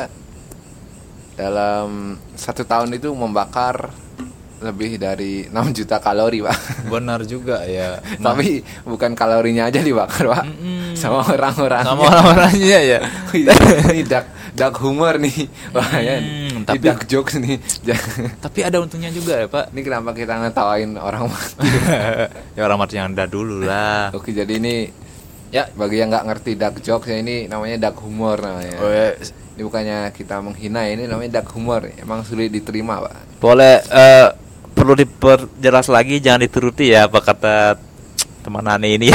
dalam 1.34 2.14
satu 2.32 2.62
tahun 2.62 2.94
itu 2.94 3.10
membakar 3.10 3.90
lebih 4.60 4.96
dari 4.96 5.46
6 5.46 5.54
juta 5.72 5.98
kalori, 5.98 6.38
Pak. 6.40 6.86
benar 6.86 7.22
juga 7.22 7.62
ya 7.62 7.98
Tapi 8.26 8.58
bukan 8.82 9.12
kalorinya 9.12 9.66
aja 9.66 9.78
dibakar, 9.78 10.24
Pak. 10.26 10.44
Mm-mm. 10.44 10.94
Sama 10.94 11.22
orang-orang. 11.22 11.82
sama 11.82 12.02
orang-orangnya 12.06 12.78
ya 12.80 12.98
ini 13.90 14.02
dark, 14.02 14.26
dark 14.52 14.78
humor 14.78 15.18
nih. 15.18 15.50
Wah, 15.70 15.90
ya. 15.96 16.16
Hmm, 16.16 16.62
Ini 16.62 16.64
tapi- 16.64 16.80
dark 16.80 17.02
jokes 17.04 17.34
nih. 17.36 17.58
tapi 18.44 18.58
ada 18.60 18.78
untungnya 18.78 19.10
juga 19.10 19.36
ya 19.36 19.46
pak 19.46 19.68
ini 19.70 19.80
kenapa 19.82 20.10
kita 20.12 20.38
ngetawain 20.38 20.96
orang 20.96 21.26
mati? 21.26 21.68
ya 22.54 22.62
orang 22.62 22.78
mati 22.78 22.94
yang 22.94 23.12
ada 23.12 23.26
dulu 23.26 23.60
lah 23.60 24.08
Oke, 24.12 24.30
jadi 24.30 24.48
ini 24.50 24.88
ya 25.50 25.68
bagi 25.70 25.98
yang 25.98 26.08
nggak 26.08 26.24
ngerti 26.24 26.50
dark 26.54 26.76
jokes 26.80 27.06
ya 27.06 27.18
ini 27.18 27.46
namanya 27.46 27.76
dark 27.80 28.00
humor 28.00 28.38
namanya. 28.38 28.78
oh, 28.78 28.88
ya. 28.88 29.14
Ini 29.54 29.62
bukannya 29.62 29.98
kita 30.10 30.42
menghina 30.42 30.82
ini 30.84 31.06
namanya 31.06 31.38
dark 31.38 31.54
humor. 31.54 31.86
Emang 31.94 32.22
sulit 32.22 32.50
diterima, 32.50 32.98
Pak. 32.98 33.38
boleh 33.38 33.78
eh, 33.86 34.28
perlu 34.84 35.00
diperjelas 35.00 35.88
lagi 35.88 36.20
jangan 36.20 36.44
dituruti 36.44 36.92
ya 36.92 37.08
apa 37.08 37.24
kata 37.24 37.80
teman 38.44 38.68
Ani 38.68 39.00
ini 39.00 39.08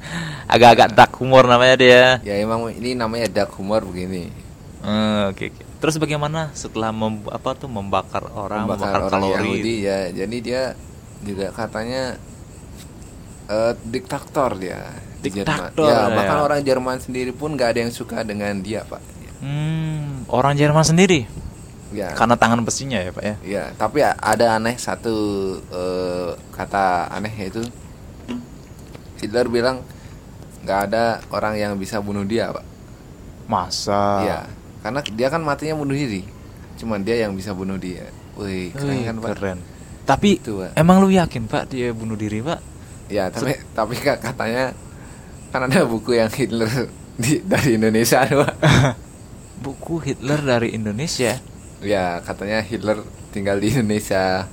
agak-agak 0.54 0.94
dark 0.94 1.12
humor 1.18 1.42
namanya 1.42 1.74
dia 1.74 2.02
Ya 2.22 2.38
emang 2.38 2.70
ini 2.70 2.94
namanya 2.94 3.26
dark 3.26 3.58
humor 3.58 3.82
begini. 3.82 4.30
Eh, 4.78 5.22
oke 5.26 5.44
oke 5.50 5.62
terus 5.78 5.98
bagaimana 5.98 6.54
setelah 6.54 6.94
mem- 6.94 7.26
apa 7.26 7.50
tuh 7.54 7.66
membakar 7.66 8.30
orang 8.30 8.62
membakar, 8.62 8.78
Membakar 8.94 9.00
orang 9.04 9.22
kalori 9.26 9.34
Yahudi 9.58 9.74
ya. 9.82 9.98
Jadi 10.14 10.36
dia 10.38 10.62
juga 11.20 11.46
katanya 11.50 12.02
eh, 13.48 13.72
diktator 13.80 14.50
dia. 14.54 14.80
di. 15.18 15.34
Diktator, 15.34 15.82
Ya, 15.82 16.06
ya. 16.06 16.14
bahkan 16.14 16.38
orang 16.40 16.62
Jerman 16.62 17.02
sendiri 17.02 17.34
pun 17.34 17.58
nggak 17.58 17.74
ada 17.74 17.80
yang 17.82 17.90
suka 17.90 18.22
dengan 18.22 18.54
dia, 18.62 18.86
Pak. 18.86 19.02
hmm, 19.42 20.30
orang 20.30 20.54
Jerman 20.54 20.86
sendiri 20.86 21.26
Ya. 21.88 22.12
karena 22.12 22.36
tangan 22.36 22.60
besinya 22.60 23.00
ya 23.00 23.08
pak 23.08 23.24
ya 23.24 23.36
Ya, 23.40 23.64
tapi 23.80 24.04
ada 24.04 24.60
aneh 24.60 24.76
satu 24.76 25.16
eh, 25.72 26.36
kata 26.52 27.08
aneh 27.08 27.32
yaitu 27.32 27.64
Hitler 29.18 29.48
bilang 29.48 29.80
nggak 30.62 30.80
ada 30.90 31.24
orang 31.32 31.56
yang 31.56 31.72
bisa 31.74 31.98
bunuh 31.98 32.22
dia, 32.22 32.52
Pak. 32.52 32.66
masa 33.48 34.20
Iya, 34.20 34.40
karena 34.84 35.00
dia 35.02 35.28
kan 35.32 35.40
matinya 35.40 35.74
bunuh 35.74 35.96
diri. 35.96 36.22
Cuman 36.76 37.00
dia 37.02 37.24
yang 37.24 37.32
bisa 37.32 37.56
bunuh 37.56 37.80
dia. 37.80 38.04
Wih, 38.36 38.70
keren 38.70 38.92
Wih, 38.94 39.02
kan, 39.08 39.16
Pak? 39.18 39.28
keren 39.34 39.58
tapi 40.04 40.40
Itu, 40.40 40.64
Pak. 40.64 40.72
emang 40.72 41.04
lu 41.04 41.12
yakin 41.12 41.44
pak 41.44 41.68
dia 41.68 41.92
bunuh 41.92 42.16
diri 42.16 42.40
pak 42.40 42.64
Ya, 43.08 43.28
tapi 43.28 43.56
tapi 43.72 43.96
Kak, 43.96 44.20
katanya 44.20 44.72
kan 45.48 45.64
ada 45.64 45.84
buku 45.84 46.16
yang 46.16 46.28
Hitler 46.28 46.68
di, 47.20 47.40
dari 47.40 47.80
Indonesia, 47.80 48.20
Pak. 48.24 48.54
buku 49.64 50.00
Hitler 50.00 50.40
dari 50.40 50.72
Indonesia 50.72 51.36
ya, 51.80 52.18
katanya 52.20 52.58
Hitler 52.60 52.98
tinggal 53.28 53.56
di 53.56 53.70
Indonesia. 53.70 54.46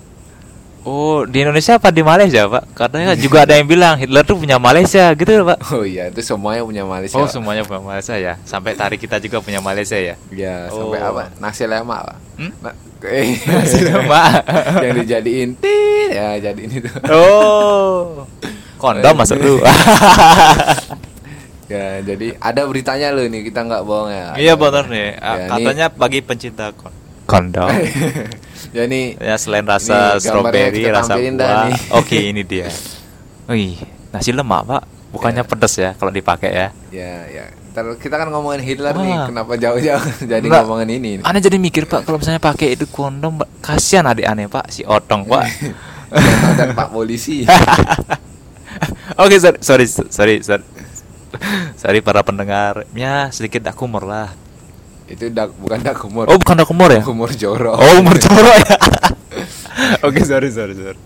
oh 0.81 1.25
di 1.25 1.41
Indonesia 1.41 1.75
apa 1.75 1.89
di 1.89 1.99
Malaysia 1.99 2.45
pak 2.45 2.69
katanya 2.71 3.17
juga 3.17 3.41
ada 3.41 3.53
yang 3.53 3.65
bilang 3.65 3.95
Hitler 3.95 4.21
tuh 4.21 4.37
punya 4.37 4.55
Malaysia 4.55 5.09
gitu 5.11 5.33
loh, 5.35 5.49
pak 5.49 5.65
Oh 5.67 5.81
iya, 5.81 6.07
itu 6.07 6.21
semuanya 6.21 6.61
punya 6.61 6.85
Malaysia. 6.85 7.15
oh 7.15 7.25
Pak. 7.25 7.31
semuanya 7.31 7.61
punya 7.61 7.81
Malaysia 7.81 8.13
ya 8.15 8.37
sampai 8.43 8.73
tari 8.73 8.95
kita 8.95 9.17
juga 9.17 9.39
punya 9.39 9.57
Malaysia 9.59 9.97
ya 9.97 10.13
Ya, 10.29 10.69
sampai 10.69 10.99
Oh. 10.99 11.09
apa? 11.11 11.33
Nasi 11.37 11.65
lemak, 11.65 12.05
Pak. 12.05 12.17
Hmm? 12.37 12.51
Na- 12.61 12.77
eh, 13.09 13.33
Nasi 13.41 13.79
lemak. 13.81 14.45
yang 14.83 14.93
dijadiin 14.95 15.49
tit, 15.55 16.09
ya 16.11 16.37
jadiin 16.39 16.69
itu. 16.75 16.89
oh 17.09 18.29
kondom 18.77 19.15
masuk 19.15 19.39
lu 19.39 19.57
ya, 21.65 21.97
jadi 21.99 22.37
ada 22.37 22.61
beritanya 22.63 23.09
loh 23.09 23.25
nih, 23.25 23.41
kita 23.43 23.59
nggak 23.63 23.81
bohong 23.81 24.09
ya. 24.11 24.27
iya 24.37 24.53
benar 24.53 24.85
nih 24.85 25.17
Ya, 25.17 25.33
ini- 25.33 25.49
katanya 25.49 25.85
bagi 25.89 26.19
pencinta 26.21 26.69
kon 26.71 26.93
kondom 27.25 27.69
ya 28.77 28.85
nih 28.85 29.17
ya 29.17 29.35
selain 29.35 29.65
rasa 29.65 30.17
Ini 30.17 30.71
kita 30.71 30.89
rasa 30.93 31.13
buah 31.15 31.65
nih. 31.67 31.79
oke 31.91 32.17
ini 32.17 32.41
dia 32.41 32.69
Wih, 33.45 33.77
nasi 34.09 34.29
lemak 34.29 34.61
pak 34.63 34.83
bukannya 35.09 35.41
Ya. 35.41 35.47
pedas 35.47 35.73
ya 35.75 35.93
kalau 35.93 36.09
dipakai 36.09 36.49
ya 36.49 36.67
ya 36.89 37.13
ya. 37.27 37.45
Ntar 37.71 37.99
kita 37.99 38.15
kan 38.15 38.31
ngomongin 38.31 38.63
Hitler 38.63 38.95
nih, 38.95 39.11
Wah. 39.11 39.27
kenapa 39.27 39.53
jauh-jauh 39.53 39.99
jadi 40.31 40.39
Enggak. 40.39 40.63
ngomongin 40.63 40.89
ini? 40.91 41.09
Aneh 41.21 41.39
jadi 41.39 41.55
mikir 41.55 41.85
pak 41.85 42.03
kalau 42.03 42.17
misalnya 42.17 42.39
pakai 42.39 42.71
itu 42.71 42.87
kondom 42.87 43.35
Pak, 43.35 43.49
kasihan 43.59 44.07
adik 44.07 44.23
aneh 44.23 44.47
pak 44.47 44.71
si 44.71 44.81
otong 44.81 45.27
pak 45.27 45.43
Dan 46.55 46.71
Pak 46.71 46.89
polisi. 46.89 47.43
Oke 49.15 49.35
sorry 49.37 49.59
sorry 49.59 49.85
sorry 49.87 50.35
sorry 50.39 50.63
sorry 51.75 51.99
para 51.99 52.21
pendengar 52.21 52.87
ya 52.91 53.27
sedikit 53.29 53.59
dak 53.61 53.75
humor 53.75 54.03
lah 54.03 54.31
itu 55.05 55.29
dak 55.29 55.53
bukan 55.61 55.79
dak 55.85 55.97
humor. 56.01 56.25
oh 56.25 56.37
bukan 56.41 56.55
dak 56.57 56.69
humor 56.69 56.89
ya 56.89 57.01
humor 57.05 57.29
jorok. 57.29 57.77
oh 57.77 57.91
humor 58.01 58.17
jorok 58.17 58.55
ya 58.65 58.77
oke 60.07 60.21
sorry 60.25 60.49
sorry 60.49 60.75
sorry 60.75 61.01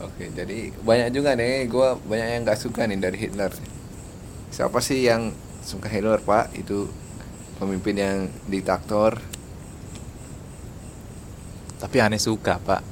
Oke, 0.00 0.28
jadi 0.36 0.68
banyak 0.84 1.16
juga 1.16 1.32
nih, 1.32 1.64
gua 1.64 1.96
banyak 1.96 2.28
yang 2.28 2.42
nggak 2.44 2.60
suka 2.60 2.84
nih 2.84 3.00
dari 3.00 3.16
Hitler. 3.16 3.48
Siapa 4.52 4.76
sih 4.84 5.08
yang 5.08 5.32
suka 5.64 5.88
Hitler, 5.88 6.20
Pak? 6.20 6.52
Itu 6.60 6.92
pemimpin 7.56 7.96
yang 7.96 8.18
diktator. 8.44 9.16
tapi 11.80 11.96
aneh 11.96 12.20
suka 12.20 12.60
pak 12.60 12.84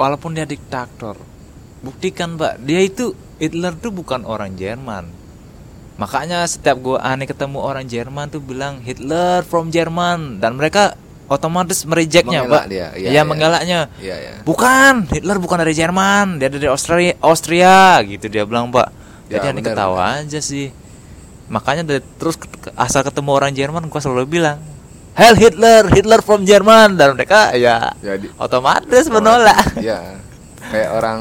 walaupun 0.00 0.32
dia 0.32 0.48
diktator 0.48 1.20
buktikan 1.84 2.40
pak 2.40 2.56
dia 2.64 2.80
itu 2.80 3.12
Hitler 3.36 3.76
tuh 3.76 3.92
bukan 3.92 4.24
orang 4.24 4.56
Jerman 4.56 5.12
makanya 6.00 6.44
setiap 6.48 6.80
gua 6.80 6.98
aneh 7.04 7.28
ketemu 7.28 7.58
orang 7.60 7.84
Jerman 7.84 8.32
tuh 8.32 8.40
bilang 8.40 8.80
Hitler 8.80 9.44
from 9.44 9.68
Jerman. 9.68 10.40
Dan 10.40 10.56
mereka 10.56 10.96
otomatis 11.32 11.84
merejectnya 11.88 12.44
Mengelak 12.44 12.68
pak. 12.68 12.72
dia, 12.72 12.88
iya, 12.92 13.08
iya 13.08 13.10
iya. 13.16 13.22
mengelaknya. 13.24 13.80
Iya, 13.96 14.16
ya. 14.20 14.32
bukan 14.44 15.08
Hitler 15.08 15.38
bukan 15.40 15.64
dari 15.64 15.72
Jerman 15.72 16.36
dia 16.36 16.52
dari 16.52 16.68
Austria 16.68 17.16
Austria 17.24 18.04
gitu 18.04 18.28
dia 18.28 18.44
bilang 18.44 18.68
pak. 18.68 18.92
Ya, 19.32 19.40
jadi 19.40 19.56
aneh 19.56 19.64
benar, 19.64 19.76
ketawa 19.76 20.02
aja 20.20 20.40
sih. 20.44 20.68
Makanya 21.48 21.82
dari, 21.84 22.00
terus 22.20 22.36
asal 22.76 23.00
ketemu 23.04 23.30
orang 23.32 23.52
Jerman 23.56 23.88
gua 23.88 24.00
selalu 24.00 24.28
bilang 24.28 24.60
Hell 25.12 25.36
Hitler 25.36 25.88
Hitler 25.92 26.20
from 26.20 26.44
Jerman. 26.44 27.00
Dan 27.00 27.16
mereka 27.16 27.52
ya 27.56 27.92
Jadi 28.00 28.28
otomatis 28.36 29.08
menolak. 29.08 29.76
Iya. 29.80 30.20
Kayak 30.68 30.90
orang 30.96 31.20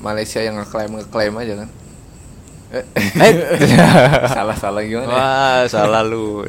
Malaysia 0.00 0.40
yang 0.40 0.60
ngeklaim 0.60 0.92
ngeklaim 1.00 1.34
aja 1.36 1.54
kan. 1.64 1.68
Eh, 2.68 2.84
Eh. 3.16 3.34
Salah-salah 4.36 4.82
gimana? 4.82 5.06
wah 5.06 5.60
salah 5.66 6.02
lu 6.02 6.42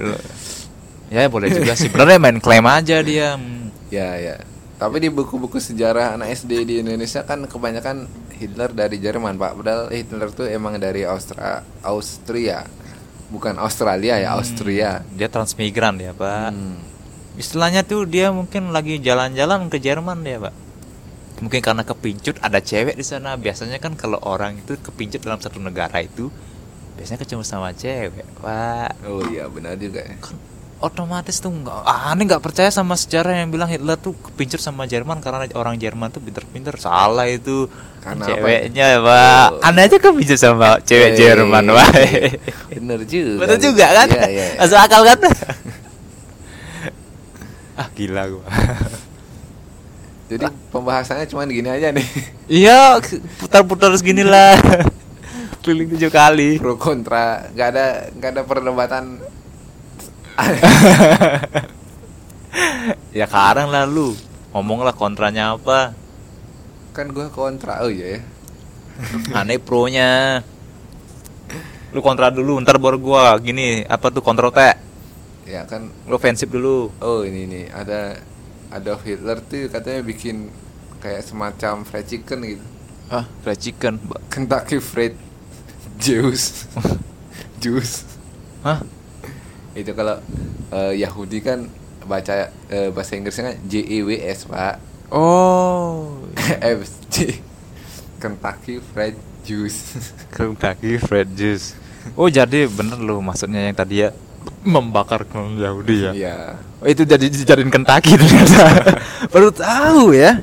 ya 1.07 1.23
boleh 1.27 1.47
juga 1.49 1.71
sih 1.71 1.87
sebenarnya 1.87 2.17
main 2.17 2.37
klaim 2.37 2.65
aja 2.65 2.99
dia 2.99 3.37
Hmm. 3.37 3.69
Ya, 3.87 4.19
ya. 4.19 4.35
Tapi 4.75 4.99
di 4.99 5.07
buku-buku 5.07 5.57
sejarah 5.57 6.13
anak 6.13 6.35
SD 6.35 6.51
di 6.61 6.75
Indonesia 6.81 7.23
kan 7.23 7.47
kebanyakan 7.47 8.03
Hitler 8.31 8.69
dari 8.69 8.99
Jerman, 8.99 9.33
Pak. 9.33 9.51
Padahal 9.55 9.87
Hitler 9.89 10.29
tuh 10.29 10.45
emang 10.45 10.75
dari 10.75 11.01
Austria, 11.01 11.63
Austria. 11.81 12.67
Bukan 13.27 13.55
Australia 13.57 14.19
ya, 14.19 14.35
Austria. 14.35 15.01
dia 15.09 15.27
transmigran 15.27 15.97
ya 15.97 16.11
pak 16.11 16.51
Hmm. 16.51 16.79
istilahnya 17.35 17.81
tuh 17.81 18.03
dia 18.03 18.29
mungkin 18.29 18.69
lagi 18.69 18.97
jalan-jalan 18.97 19.67
ke 19.67 19.77
Jerman 19.77 20.19
dia 20.21 20.39
pak 20.39 20.53
mungkin 21.37 21.61
karena 21.61 21.81
kepincut 21.81 22.37
ada 22.39 22.57
cewek 22.57 22.93
di 22.93 23.01
sana 23.01 23.35
biasanya 23.35 23.77
kan 23.77 23.93
kalau 23.93 24.17
orang 24.19 24.57
itu 24.57 24.73
kepincut 24.75 25.21
dalam 25.21 25.37
satu 25.37 25.57
negara 25.57 25.99
itu 25.99 26.33
biasanya 26.93 27.19
ketemu 27.19 27.43
sama 27.43 27.69
cewek 27.71 28.25
pak 28.37 28.97
Oh 29.05 29.21
iya 29.23 29.45
benar 29.45 29.75
juga 29.75 30.01
ya. 30.01 30.17
kan 30.17 30.33
otomatis 30.77 31.37
tuh 31.37 31.49
nggak 31.49 31.73
ah, 31.79 32.09
aneh 32.09 32.25
nggak 32.25 32.37
percaya 32.39 32.69
sama 32.69 32.93
sejarah 32.93 33.33
yang 33.35 33.49
bilang 33.49 33.65
Hitler 33.65 33.97
tuh 33.97 34.13
kepincut 34.15 34.57
sama 34.57 34.85
Jerman 34.85 35.17
karena 35.19 35.45
orang 35.53 35.73
Jerman 35.75 36.09
tuh 36.09 36.21
pinter-pinter 36.21 36.77
salah 36.77 37.25
itu 37.25 37.65
Karena 37.99 38.21
apa? 38.23 38.29
ceweknya 38.31 38.87
pak 38.99 39.47
Oh. 39.53 39.65
aneh 39.65 39.83
aja 39.85 39.97
kepincut 39.97 40.37
sama 40.37 40.77
cewek 40.79 41.13
Eh, 41.13 41.17
Jerman 41.17 41.65
pak 41.67 41.89
Bener 42.71 43.01
juga. 43.03 43.41
betul 43.41 43.57
juga 43.67 43.85
kan 43.91 44.07
Iya, 44.07 44.25
iya, 44.27 44.45
iya. 44.47 44.57
masuk 44.57 44.77
akal 44.79 45.01
kan 45.03 45.17
ah 47.77 47.87
gila 47.93 48.23
gua 48.27 48.45
Jadi 50.27 50.43
pembahasannya 50.69 51.25
cuma 51.25 51.47
gini 51.47 51.67
aja 51.67 51.91
nih. 51.91 52.03
iya 52.61 52.99
putar-putar 53.39 53.95
segini 53.95 54.23
lah 54.23 54.59
keliling 55.63 55.91
tujuh 55.95 56.07
kali 56.07 56.59
Pro 56.59 56.75
kontra, 56.75 57.47
nggak 57.51 57.67
ada 57.71 57.85
nggak 58.15 58.29
ada 58.35 58.41
perdebatan. 58.43 59.03
ya 63.17 63.25
sekarang 63.25 63.67
lah 63.67 63.83
lu 63.83 64.13
ngomonglah 64.53 64.93
kontranya 64.93 65.55
apa 65.55 65.91
kan 66.91 67.13
gue 67.13 67.27
kontra. 67.29 67.85
Oh 67.85 67.91
iya 67.91 68.17
ya. 68.17 68.19
aneh 69.37 69.61
pronya 69.61 70.41
lu 71.93 72.01
kontra 72.01 72.33
dulu 72.33 72.57
ntar 72.59 72.81
baru 72.81 72.97
gua 72.97 73.37
gini 73.37 73.85
apa 73.85 74.09
tuh 74.09 74.25
kontrol 74.25 74.49
T 74.49 74.59
Ya 75.47 75.63
kan. 75.63 75.87
lu 76.03 76.17
offensive 76.17 76.51
dulu 76.51 76.91
Oh 76.99 77.21
ini 77.23 77.47
nih 77.47 77.65
ada 77.71 78.17
Adolf 78.69 79.03
Hitler 79.03 79.39
tuh 79.39 79.67
katanya 79.67 80.01
bikin 80.01 80.51
kayak 80.97 81.23
semacam 81.23 81.85
fried 81.85 82.05
chicken 82.05 82.39
gitu. 82.43 82.65
ah 83.07 83.23
fried 83.41 83.59
chicken 83.59 83.95
Kentucky 84.27 84.77
Fried 84.77 85.15
Juice. 85.97 86.67
Juice. 87.63 88.03
hah 88.61 88.83
Itu 89.73 89.93
kalau 89.93 90.19
eh, 90.69 90.93
Yahudi 90.97 91.39
kan 91.39 91.69
baca 92.03 92.49
eh, 92.67 92.89
bahasa 92.89 93.15
Inggrisnya 93.15 93.53
kan 93.53 93.57
J 93.65 93.73
E 93.83 93.97
W 94.01 94.09
S, 94.17 94.45
Pak. 94.45 94.75
oh 95.09 96.21
F 96.59 96.81
J 97.13 97.39
Kentucky 98.17 98.81
Fried 98.81 99.15
Juice. 99.41 100.11
Kentucky 100.27 100.99
fried 100.99 101.31
juice 101.33 101.71
oh 102.13 102.27
jadi 102.27 102.67
bener 102.67 102.99
lu 102.99 103.19
maksudnya 103.19 103.63
yang 103.63 103.75
tadi 103.75 104.03
ya 104.03 104.11
membakar 104.61 105.23
kaum 105.23 105.55
Yahudi 105.55 105.95
ya 106.01 106.11
Iya. 106.11 106.37
oh, 106.77 106.87
itu 106.87 107.01
jadi 107.01 107.23
dijadiin 107.23 107.67
Kentucky 107.67 108.13
ternyata 108.13 108.65
baru 109.33 109.49
tahu 109.49 110.11
ya 110.11 110.39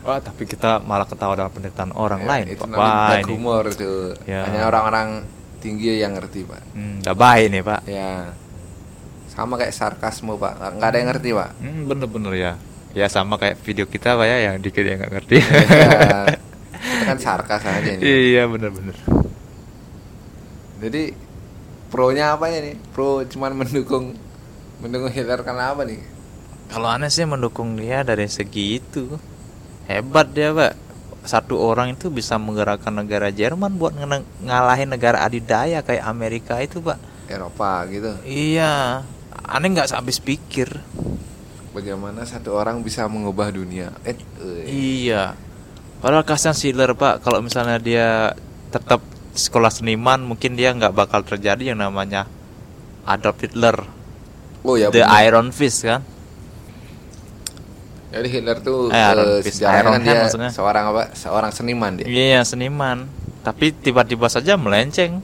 Wah, 0.00 0.16
tapi 0.16 0.42
kita 0.44 0.80
malah 0.80 1.04
ketawa 1.04 1.36
dalam 1.36 1.52
pendekatan 1.52 1.92
orang 1.92 2.24
Ya, 2.24 2.28
lain. 2.32 2.44
Itu 2.56 2.64
Pak. 2.64 2.72
namanya 2.72 2.88
Wah, 2.88 3.20
ini. 3.20 3.28
humor 3.28 3.64
tuh. 3.68 4.16
Ya. 4.24 4.48
Hanya 4.48 4.64
orang-orang 4.64 5.28
tinggi 5.60 6.00
yang 6.00 6.16
ngerti, 6.16 6.40
Pak. 6.40 6.62
Hmm, 6.72 7.04
baik 7.04 7.46
nih, 7.52 7.60
Pak. 7.60 7.80
Ya. 7.84 8.32
Sama 9.28 9.60
kayak 9.60 9.76
sarkasme, 9.76 10.40
Pak. 10.40 10.56
Nggak 10.72 10.88
ada 10.88 10.96
yang 10.96 11.08
ngerti, 11.12 11.30
Pak. 11.36 11.50
Hmm, 11.60 11.80
bener-bener 11.84 12.32
ya. 12.32 12.52
Ya 12.96 13.12
sama 13.12 13.36
kayak 13.36 13.60
video 13.60 13.84
kita, 13.84 14.16
Pak 14.16 14.24
ya, 14.24 14.36
yang 14.40 14.56
dikit 14.58 14.80
yang 14.80 15.04
nggak 15.04 15.12
ngerti. 15.12 15.36
Ya, 16.80 16.88
itu 16.96 17.04
kan 17.04 17.18
sarkas 17.20 17.60
aja 17.60 17.92
nih. 17.92 18.00
iya, 18.00 18.48
bener-bener. 18.48 18.96
Jadi 20.80 21.12
pro-nya 21.90 22.38
apa 22.38 22.48
nih? 22.48 22.78
Pro 22.94 23.26
cuman 23.26 23.52
mendukung 23.58 24.14
mendukung 24.80 25.10
Hitler 25.12 25.42
karena 25.44 25.74
apa 25.74 25.84
nih? 25.84 26.00
Kalau 26.70 26.86
aneh 26.86 27.10
sih 27.10 27.26
mendukung 27.26 27.74
dia 27.74 28.06
dari 28.06 28.30
segi 28.30 28.78
itu. 28.78 29.18
Hebat 29.90 30.30
dia, 30.30 30.54
Pak. 30.54 30.72
Satu 31.26 31.58
orang 31.58 31.98
itu 31.98 32.08
bisa 32.08 32.38
menggerakkan 32.38 32.94
negara 32.94 33.28
Jerman 33.34 33.74
buat 33.76 33.92
ngene- 33.92 34.24
ngalahin 34.46 34.88
negara 34.88 35.26
adidaya 35.26 35.82
kayak 35.82 36.06
Amerika 36.06 36.62
itu, 36.62 36.78
Pak. 36.78 37.26
Eropa 37.26 37.84
gitu. 37.90 38.14
Iya. 38.22 39.02
Aneh 39.50 39.68
nggak 39.74 39.90
habis 39.90 40.22
pikir. 40.22 40.78
Bagaimana 41.74 42.26
satu 42.26 42.54
orang 42.54 42.82
bisa 42.82 43.06
mengubah 43.06 43.50
dunia? 43.50 43.94
Eh, 44.06 44.14
eh. 44.14 44.66
Iya. 44.66 45.34
Padahal 46.00 46.24
kasihan 46.24 46.56
si 46.56 46.72
Hitler 46.72 46.96
pak, 46.96 47.20
kalau 47.20 47.44
misalnya 47.44 47.76
dia 47.76 48.32
tetap 48.72 49.04
sekolah 49.32 49.70
seniman, 49.70 50.20
mungkin 50.20 50.54
dia 50.54 50.70
nggak 50.70 50.92
bakal 50.92 51.22
terjadi 51.22 51.72
yang 51.72 51.80
namanya 51.80 52.26
Adolf 53.04 53.40
Hitler, 53.40 53.76
Oh 54.60 54.76
ya, 54.76 54.88
The 54.88 55.02
bener. 55.02 55.24
Iron 55.24 55.48
Fist 55.50 55.82
kan? 55.82 56.04
Jadi 58.10 58.26
Hitler 58.28 58.58
tuh 58.58 58.90
Eh, 58.90 58.98
Iron 58.98 59.26
eh, 59.30 59.40
Fist, 59.40 59.62
Iron 59.62 59.92
kan 59.94 60.02
dia 60.02 60.26
maksudnya. 60.26 60.50
seorang 60.50 60.84
apa? 60.90 61.02
Seorang 61.14 61.50
seniman 61.50 61.94
dia. 61.94 62.06
Iya 62.06 62.42
seniman, 62.42 63.06
tapi 63.40 63.70
tiba-tiba 63.70 64.26
saja 64.26 64.58
melenceng 64.58 65.22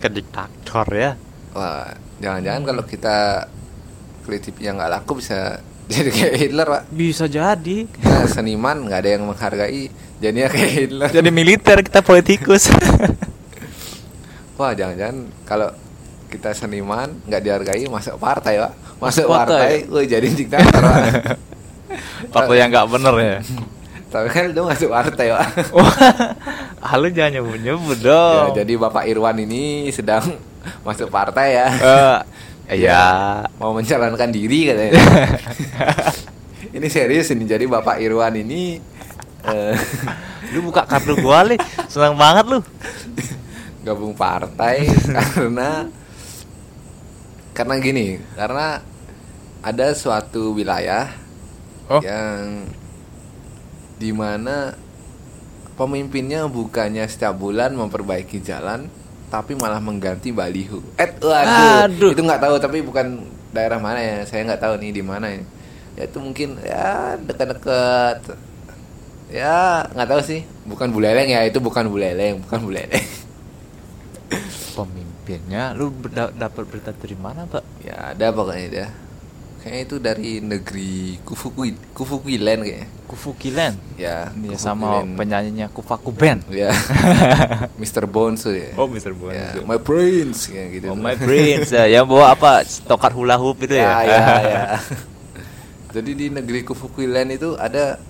ke 0.00 0.08
diktator 0.08 0.88
ya. 0.90 1.12
Wah, 1.52 1.92
jangan-jangan 2.18 2.62
kalau 2.64 2.82
kita 2.82 3.46
kritiknya 4.24 4.72
nggak 4.74 4.90
laku 4.90 5.20
bisa 5.20 5.60
jadi 5.92 6.08
kayak 6.08 6.34
Hitler, 6.40 6.66
Pak. 6.66 6.82
Bisa 6.88 7.24
jadi. 7.28 7.84
Kita 7.84 8.24
seniman 8.26 8.88
nggak 8.88 8.98
ada 8.98 9.10
yang 9.12 9.24
menghargai, 9.28 9.92
jadinya 10.18 10.48
kayak 10.48 10.72
Hitler. 10.72 11.08
Jadi 11.12 11.28
militer 11.30 11.78
kita 11.84 12.00
politikus. 12.00 12.66
Wah, 14.56 14.72
jangan-jangan 14.76 15.16
kalau 15.48 15.68
kita 16.28 16.52
seniman 16.56 17.12
nggak 17.28 17.42
dihargai 17.44 17.84
masuk 17.88 18.16
partai, 18.16 18.60
Pak. 18.60 18.72
Masuk 19.00 19.26
partai. 19.28 19.84
partai, 19.84 19.92
wah 19.92 20.04
jadi 20.04 20.28
diktator. 20.28 20.82
Partai 22.32 22.56
yang 22.56 22.72
nggak 22.72 22.88
bener 22.88 23.14
ya. 23.20 23.36
Tapi 24.08 24.28
kan 24.32 24.48
itu 24.48 24.62
masuk 24.64 24.88
partai, 24.88 25.26
Pak. 25.28 25.44
Wah, 25.76 25.92
ah, 26.80 26.96
lu 27.00 27.12
jangan 27.12 27.36
nyebut-nyebut 27.36 27.98
dong. 28.00 28.56
Ya, 28.56 28.64
jadi 28.64 28.72
Bapak 28.80 29.04
Irwan 29.04 29.36
ini 29.36 29.92
sedang 29.92 30.24
masuk 30.86 31.12
partai 31.12 31.60
ya. 31.60 31.68
Ya. 32.72 33.04
Mau 33.60 33.76
mencalonkan 33.76 34.32
diri 34.32 34.72
katanya. 34.72 34.96
ini 36.72 36.86
serius 36.88 37.28
ini. 37.36 37.44
Jadi 37.44 37.68
Bapak 37.68 38.00
Irwan 38.00 38.32
ini 38.40 38.80
eh, 39.44 39.76
Lu 40.52 40.68
buka 40.68 40.84
kartu 40.84 41.16
gua 41.16 41.40
li, 41.48 41.56
senang 41.88 42.12
banget 42.12 42.44
lu. 42.44 42.60
Gabung 43.82 44.14
partai 44.14 44.86
karena 45.16 45.86
karena 47.52 47.74
gini, 47.78 48.16
karena 48.32 48.80
ada 49.60 49.86
suatu 49.92 50.56
wilayah 50.56 51.20
Oh. 51.90 51.98
yang 52.00 52.64
di 53.98 54.14
mana 54.14 54.72
pemimpinnya 55.74 56.46
bukannya 56.46 57.04
setiap 57.04 57.36
bulan 57.36 57.74
memperbaiki 57.74 58.38
jalan 58.40 58.86
tapi 59.28 59.58
malah 59.58 59.82
mengganti 59.82 60.30
baliho. 60.30 60.80
Eh, 60.96 61.10
waduh, 61.20 61.90
Aduh. 61.90 62.10
itu 62.14 62.22
nggak 62.22 62.40
tahu 62.40 62.54
tapi 62.62 62.80
bukan 62.80 63.26
daerah 63.50 63.76
mana 63.82 63.98
ya. 64.00 64.16
Saya 64.24 64.46
nggak 64.46 64.62
tahu 64.62 64.74
nih 64.80 64.92
di 64.94 65.02
mana 65.04 65.26
ya. 65.32 65.42
Ya 65.98 66.02
itu 66.08 66.18
mungkin 66.22 66.56
ya 66.64 67.18
dekat-dekat 67.20 68.18
ya 69.28 69.84
nggak 69.92 70.08
tahu 70.08 70.20
sih. 70.24 70.40
Bukan 70.64 70.92
Buleleng 70.94 71.28
ya, 71.28 71.44
itu 71.44 71.58
bukan 71.58 71.88
Buleleng, 71.92 72.40
bukan 72.46 72.60
Buleleng. 72.62 73.04
Pemimpinnya, 74.74 75.72
lu 75.72 75.92
berda- 75.92 76.32
dapat 76.32 76.64
berita 76.64 76.90
dari 76.90 77.14
mana, 77.14 77.44
Pak? 77.44 77.64
ya 77.80 78.12
ada 78.12 78.26
pokoknya 78.30 78.68
dia. 78.68 78.88
Kayaknya 79.62 79.82
itu 79.86 79.96
dari 80.02 80.30
negeri 80.42 80.92
Kufukui, 81.22 81.78
Kufukuilen 81.94 82.66
kayaknya. 82.66 82.88
Kufukilen. 83.06 83.78
Ya, 83.94 84.34
Ya 84.34 84.58
sama 84.58 85.06
penyanyinya 85.06 85.70
Kufaku 85.70 86.10
Band. 86.10 86.42
Ya. 86.50 86.74
Mr. 87.80 88.10
Bones 88.10 88.42
tuh 88.42 88.58
ya. 88.58 88.74
Oh, 88.74 88.90
Mr. 88.90 89.14
Bones. 89.14 89.38
Ya, 89.38 89.62
my 89.62 89.78
prince 89.78 90.50
kayak 90.50 90.68
gitu. 90.74 90.90
Oh 90.90 90.98
my 90.98 91.14
prince 91.14 91.70
ya, 91.70 91.86
yang 91.86 92.10
bawa 92.10 92.34
apa? 92.34 92.66
Tokat 92.66 93.14
hula 93.14 93.38
hoop 93.38 93.62
itu 93.62 93.78
ya. 93.78 94.02
Ya, 94.02 94.02
ya, 94.02 94.20
ya. 94.42 94.62
Jadi 95.94 96.10
di 96.10 96.26
negeri 96.26 96.66
Kufukuilen 96.66 97.30
itu 97.30 97.54
ada 97.54 98.02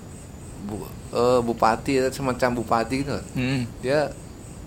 bu, 0.65 0.89
eh, 1.13 1.41
bupati 1.45 2.01
atau 2.01 2.17
semacam 2.17 2.65
bupati 2.65 2.95
gitu. 3.05 3.19
Hmm. 3.37 3.69
Dia 3.85 4.09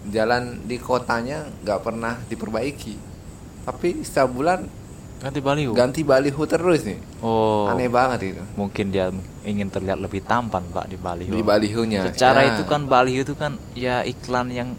jalan 0.09 0.61
di 0.63 0.77
kotanya 0.77 1.45
nggak 1.61 1.79
pernah 1.81 2.19
diperbaiki. 2.25 2.95
Tapi 3.65 4.05
setiap 4.05 4.29
bulan 4.29 4.65
Ganti 5.15 5.39
baliho. 5.41 5.71
ganti 5.73 6.01
baliho 6.05 6.43
terus 6.45 6.85
nih. 6.85 6.99
Oh. 7.23 7.65
Aneh 7.65 7.89
banget 7.89 8.35
itu. 8.35 8.43
Mungkin 8.53 8.93
dia 8.93 9.09
ingin 9.41 9.71
terlihat 9.71 9.97
lebih 9.97 10.21
tampan, 10.21 10.61
Pak, 10.69 10.85
di 10.85 10.97
baliho. 10.99 11.33
Di 11.33 11.41
balihonya. 11.41 12.05
Secara 12.05 12.45
Ya. 12.45 12.53
itu 12.53 12.67
kan 12.67 12.85
baliho 12.85 13.25
itu 13.25 13.33
kan 13.33 13.57
ya 13.73 14.05
iklan 14.05 14.53
yang 14.53 14.69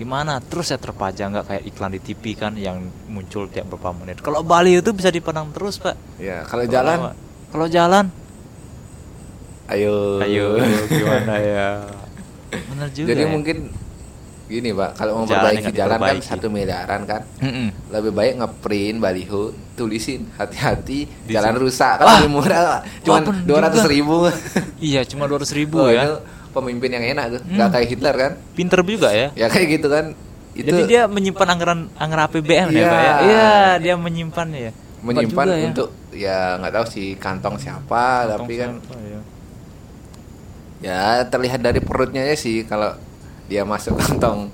gimana 0.00 0.40
terus 0.40 0.72
ya 0.72 0.80
terpajang 0.80 1.28
nggak 1.28 1.44
kayak 1.44 1.64
iklan 1.68 1.92
di 1.92 2.00
TV 2.00 2.32
kan 2.32 2.56
yang 2.56 2.80
muncul 3.04 3.44
tiap 3.52 3.68
beberapa 3.68 3.92
menit. 3.92 4.24
Kalau 4.24 4.40
baliho 4.40 4.80
itu 4.80 4.96
bisa 4.96 5.12
dipandang 5.12 5.52
terus, 5.52 5.76
Pak. 5.76 5.98
Ya, 6.16 6.40
kalau 6.48 6.64
jalan. 6.64 7.12
Kalau 7.50 7.66
jalan, 7.68 8.08
ayo. 9.68 10.22
ayo 10.22 10.46
gimana 10.88 11.34
ya? 11.36 11.68
Bener 12.70 12.88
juga. 12.94 13.08
Jadi 13.12 13.22
ya. 13.22 13.28
mungkin 13.28 13.56
gini 14.50 14.70
pak 14.72 14.90
kalau 14.92 15.12
mau 15.14 15.24
Jalan 15.24 15.38
perbaiki 15.46 15.62
nggak 15.62 15.76
jalan 15.76 15.98
kan 16.00 16.16
satu 16.20 16.46
miliaran 16.46 17.00
kan 17.04 17.22
Mm-mm. 17.38 17.68
lebih 17.88 18.10
baik 18.10 18.32
ngeprint 18.36 18.98
baliho 18.98 19.42
tulisin 19.72 20.26
hati-hati 20.34 21.06
Di 21.06 21.30
jalan 21.30 21.54
sini. 21.54 21.62
rusak 21.62 21.94
kan 21.96 22.06
lebih 22.18 22.30
murah 22.32 22.60
Pak. 22.60 22.80
bener 23.00 23.22
dua 23.48 23.58
ratus 23.62 23.84
ribu 23.86 24.26
Iya, 24.76 25.00
cuma 25.04 25.24
200 25.24 25.46
ribu 25.54 25.78
Oh, 25.78 25.86
ya. 25.86 26.18
pemimpin 26.50 26.90
yang 26.90 27.04
enak 27.08 27.24
tuh 27.30 27.40
nggak 27.46 27.62
Hmm. 27.62 27.72
kayak 27.72 27.86
Hitler 27.88 28.14
kan 28.16 28.32
Pinter 28.52 28.80
juga 28.82 29.08
ya. 29.10 29.28
ya 29.32 29.46
kayak 29.46 29.66
gitu 29.72 29.86
kan 29.86 30.04
itu 30.50 30.66
Jadi 30.66 30.82
dia 30.84 31.06
menyimpan 31.06 31.46
anggaran 31.48 31.80
anggaran 31.94 32.26
APBN 32.26 32.68
ya, 32.68 32.74
Iya. 32.74 32.84
Pak 32.84 33.00
ya. 33.00 33.14
Iya, 33.22 33.50
dia 33.78 33.94
menyimpan 33.96 34.48
ya. 34.50 34.72
menyimpan 35.00 35.46
juga 35.46 35.56
ya. 35.56 35.66
untuk 35.68 35.88
ya 36.12 36.38
nggak 36.58 36.72
tahu 36.74 36.86
sih 36.86 37.08
kantong 37.14 37.56
siapa 37.56 38.04
Kantong 38.26 38.30
tapi 38.36 38.52
kan 38.54 38.70
siapa 38.76 38.94
ya. 39.00 39.20
ya 40.82 41.00
terlihat 41.24 41.60
dari 41.60 41.78
perutnya 41.78 42.20
ya 42.22 42.34
sih 42.34 42.64
kalau 42.64 42.92
dia 43.50 43.62
masuk 43.62 43.98
kantong 43.98 44.46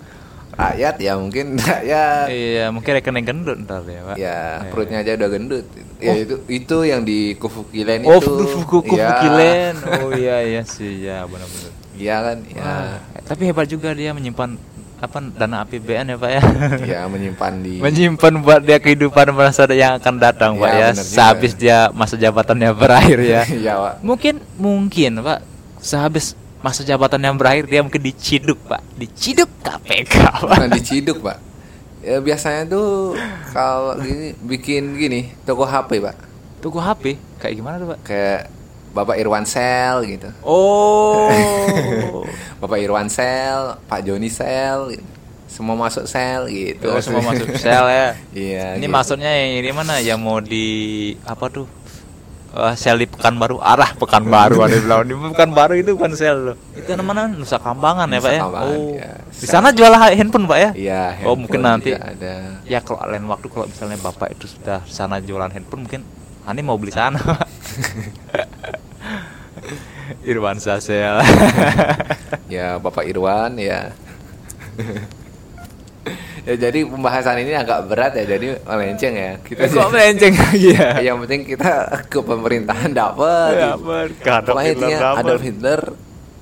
rakyat 0.51 0.97
ya 0.97 1.13
mungkin 1.15 1.47
rakyat 1.61 2.27
Iya, 2.27 2.65
mungkin 2.73 2.91
rekening 2.95 3.25
gendut 3.25 3.57
ntar 3.61 3.85
ya, 3.85 4.01
Pak. 4.03 4.17
ya 4.17 4.39
Iya. 4.59 4.71
perutnya 4.73 4.99
aja 4.99 5.13
udah 5.15 5.29
gendut 5.29 5.67
ya 5.97 6.13
Oh. 6.13 6.17
itu 6.17 6.35
itu 6.51 6.77
yang 6.83 7.03
di 7.03 7.37
Kufukilen 7.37 8.01
Oh, 8.03 8.17
itu 8.17 8.33
kuku 8.59 8.65
kuku 8.65 8.95
Ya. 8.97 9.21
kilen. 9.21 9.75
Oh 10.01 10.11
iya 10.11 10.41
iya 10.43 10.63
sih, 10.65 11.05
ya 11.05 11.25
benar-benar. 11.25 11.73
iya 11.93 12.17
kan 12.23 12.37
ya 12.47 12.61
Wah, 12.63 12.97
tapi 13.23 13.43
hebat 13.45 13.65
juga 13.67 13.93
dia 13.93 14.11
menyimpan 14.11 14.57
apa 14.97 15.21
dana 15.31 15.61
APBN 15.63 16.09
ya, 16.09 16.17
Pak 16.17 16.31
ya. 16.31 16.43
ya 16.87 17.01
menyimpan 17.05 17.53
di 17.61 17.77
menyimpan 17.85 18.33
buat 18.41 18.61
dia 18.61 18.77
kehidupan 18.77 19.29
masa 19.31 19.69
yang 19.71 19.97
akan 19.97 20.17
datang, 20.17 20.57
Pak 20.57 20.65
Ya, 20.67 20.73
ya. 20.73 20.87
benar 20.87 20.97
juga. 20.99 21.13
Sehabis 21.13 21.53
dia 21.55 21.79
masa 21.91 22.17
jabatannya 22.17 22.73
berakhir 22.73 23.21
ya. 23.21 23.45
ya 23.45 23.75
Pak. 23.77 23.95
mungkin 24.01 24.41
mungkin, 24.57 25.21
Pak, 25.21 25.45
sehabis 25.79 26.33
masa 26.67 26.83
jabatan 26.83 27.23
yang 27.23 27.37
berakhir 27.37 27.65
dia 27.65 27.79
mungkin 27.79 28.03
diciduk, 28.03 28.59
Pak. 28.67 28.83
Diciduk 28.93 29.47
KPK, 29.63 30.15
Pak. 30.19 30.43
bukan 30.43 30.71
diciduk 30.73 31.19
pak 31.23 31.39
ya 32.03 32.19
biasanya 32.19 32.63
tuh 32.67 33.19
kalau 33.51 33.99
gini 33.99 34.31
bikin 34.41 34.95
gini 34.95 35.21
toko 35.43 35.63
HP 35.63 35.99
pak 35.99 36.15
Tunggu 36.57 36.79
HP 36.79 37.19
kayak 37.37 37.55
gimana 37.55 37.77
tuh, 37.77 37.89
Pak? 37.89 37.99
kayak 38.03 38.41
Bapak 38.93 39.19
Irwan 39.19 39.43
Sel 39.43 40.07
gitu 40.07 40.31
Oh. 40.41 41.27
Bapak 42.63 42.79
Irwan 42.79 43.07
Sel 43.07 43.75
Pak 43.85 44.01
Joni 44.03 44.27
Sel 44.27 44.95
gitu. 44.95 45.07
semua 45.47 45.75
masuk 45.75 46.05
sel 46.05 46.47
gitu 46.47 46.91
Oh, 46.91 46.99
semua 46.99 47.23
masuk 47.25 47.49
sel 47.55 47.85
ya. 47.87 48.09
iya 48.37 48.67
Ini 48.75 48.83
gitu. 48.83 48.93
maksudnya 48.93 49.31
yang 49.31 49.63
di 49.63 49.73
mana? 49.73 49.95
Yang 49.99 50.19
mau 50.21 50.39
di 50.39 50.67
apa 51.23 51.47
tuh? 51.49 51.67
Eh, 52.57 52.73
sel 52.73 52.97
di 52.97 53.05
Pekanbaru, 53.05 53.61
arah 53.61 53.93
Pekanbaru 53.93 54.57
ada 54.65 54.81
bilang 54.81 55.05
di 55.05 55.13
Pekanbaru 55.13 55.77
itu 55.77 55.93
bukan 55.93 56.17
sel 56.17 56.37
loh. 56.41 56.57
Itu 56.73 56.89
namanya 56.97 57.29
Nusa 57.29 57.61
Kambangan 57.61 58.09
ya, 58.09 58.21
Pak 58.25 58.33
ya? 58.33 58.43
Oh. 58.49 58.97
ya. 58.97 59.13
Di 59.29 59.45
sana 59.45 59.77
jual 59.77 59.93
handphone, 59.93 60.49
Pak 60.49 60.59
ya? 60.59 60.71
iya 60.73 61.03
Oh, 61.29 61.37
mungkin 61.37 61.61
nanti. 61.61 61.93
juga 61.93 62.17
ada 62.17 62.65
Ya 62.65 62.81
kalau 62.81 63.05
lain 63.05 63.29
waktu 63.29 63.53
kalau 63.53 63.69
misalnya 63.69 64.01
Bapak 64.01 64.33
itu 64.33 64.49
sudah 64.49 64.81
di 64.89 64.95
sana 64.97 65.21
jualan 65.21 65.53
handphone 65.53 65.85
mungkin 65.85 66.01
Ani 66.49 66.65
mau 66.65 66.81
beli 66.81 66.97
sana. 66.97 67.21
Irwan 70.31 70.57
Sasel. 70.57 71.21
ya 72.57 72.81
Bapak 72.81 73.05
Irwan 73.05 73.61
ya 73.61 73.93
ya 76.43 76.55
jadi 76.57 76.79
pembahasan 76.83 77.37
ini 77.39 77.53
agak 77.53 77.87
berat 77.87 78.15
ya 78.15 78.25
jadi 78.29 78.47
melenceng 78.63 79.13
ya 79.13 79.33
kita 79.41 79.67
Kok 79.67 79.91
melenceng 79.91 80.33
ya? 80.55 81.01
yang 81.01 81.19
penting 81.21 81.43
kita 81.45 81.73
ke 82.07 82.19
pemerintahan 82.19 82.91
dapat 82.91 83.53
Ya, 83.53 83.75
gitu. 83.75 83.91
Adolf 84.25 84.47
pokoknya 84.49 84.67
Hitler 84.69 84.89
intinya. 84.89 85.09
Adolf 85.17 85.43
Hitler 85.43 85.81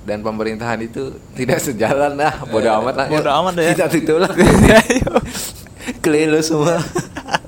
dan 0.05 0.17
pemerintahan 0.21 0.79
itu 0.79 1.03
tidak 1.33 1.57
sejalan 1.59 2.13
lah 2.13 2.45
bodoh 2.45 2.77
amat 2.79 2.95
lah 2.95 3.07
Bodoh 3.07 3.33
amat 3.41 3.53
ya. 3.57 3.73
kita 3.73 3.85
tutup 3.89 4.17
lah 4.21 4.31
keliru 6.03 6.39
semua 6.39 6.77